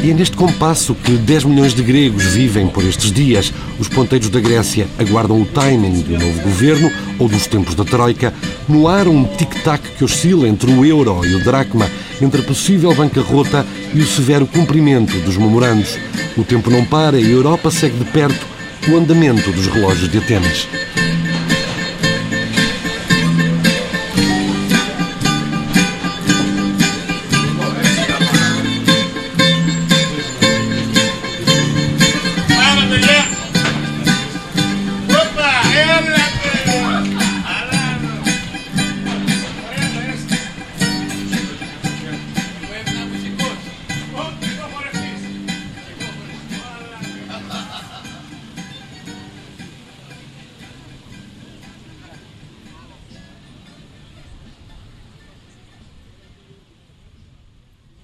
E 0.04 0.10
é 0.10 0.14
neste 0.16 0.36
compasso 0.36 0.96
que 0.96 1.12
10 1.12 1.44
milhões 1.44 1.76
de 1.76 1.84
gregos 1.84 2.24
vivem 2.24 2.68
por 2.68 2.84
estes 2.84 3.12
dias. 3.12 3.54
Os 3.78 3.88
ponteiros 3.88 4.30
da 4.30 4.40
Grécia 4.40 4.88
aguardam 4.98 5.40
o 5.40 5.46
timing 5.46 6.02
do 6.02 6.18
novo 6.18 6.42
governo 6.42 6.92
ou 7.20 7.30
dos 7.30 7.46
tempos 7.46 7.76
da 7.76 7.86
Troika. 7.86 8.34
No 8.68 8.88
ar, 8.88 9.08
um 9.08 9.24
tic-tac 9.24 9.84
que 9.98 10.04
oscila 10.04 10.48
entre 10.48 10.72
o 10.72 10.84
euro 10.84 11.24
e 11.24 11.36
o 11.36 11.44
dracma, 11.44 11.88
entre 12.20 12.42
a 12.42 12.44
possível 12.44 12.96
bancarrota 12.96 13.64
e 13.94 14.00
o 14.00 14.08
severo 14.08 14.48
cumprimento 14.48 15.16
dos 15.20 15.38
memorandos. 15.38 16.00
O 16.36 16.44
tempo 16.44 16.72
não 16.72 16.84
para 16.84 17.20
e 17.20 17.26
a 17.26 17.30
Europa 17.30 17.70
segue 17.70 18.00
de 18.00 18.06
perto 18.06 18.48
o 18.90 18.98
andamento 18.98 19.52
dos 19.52 19.68
relógios 19.68 20.12
de 20.12 20.18
Atenas. 20.18 20.68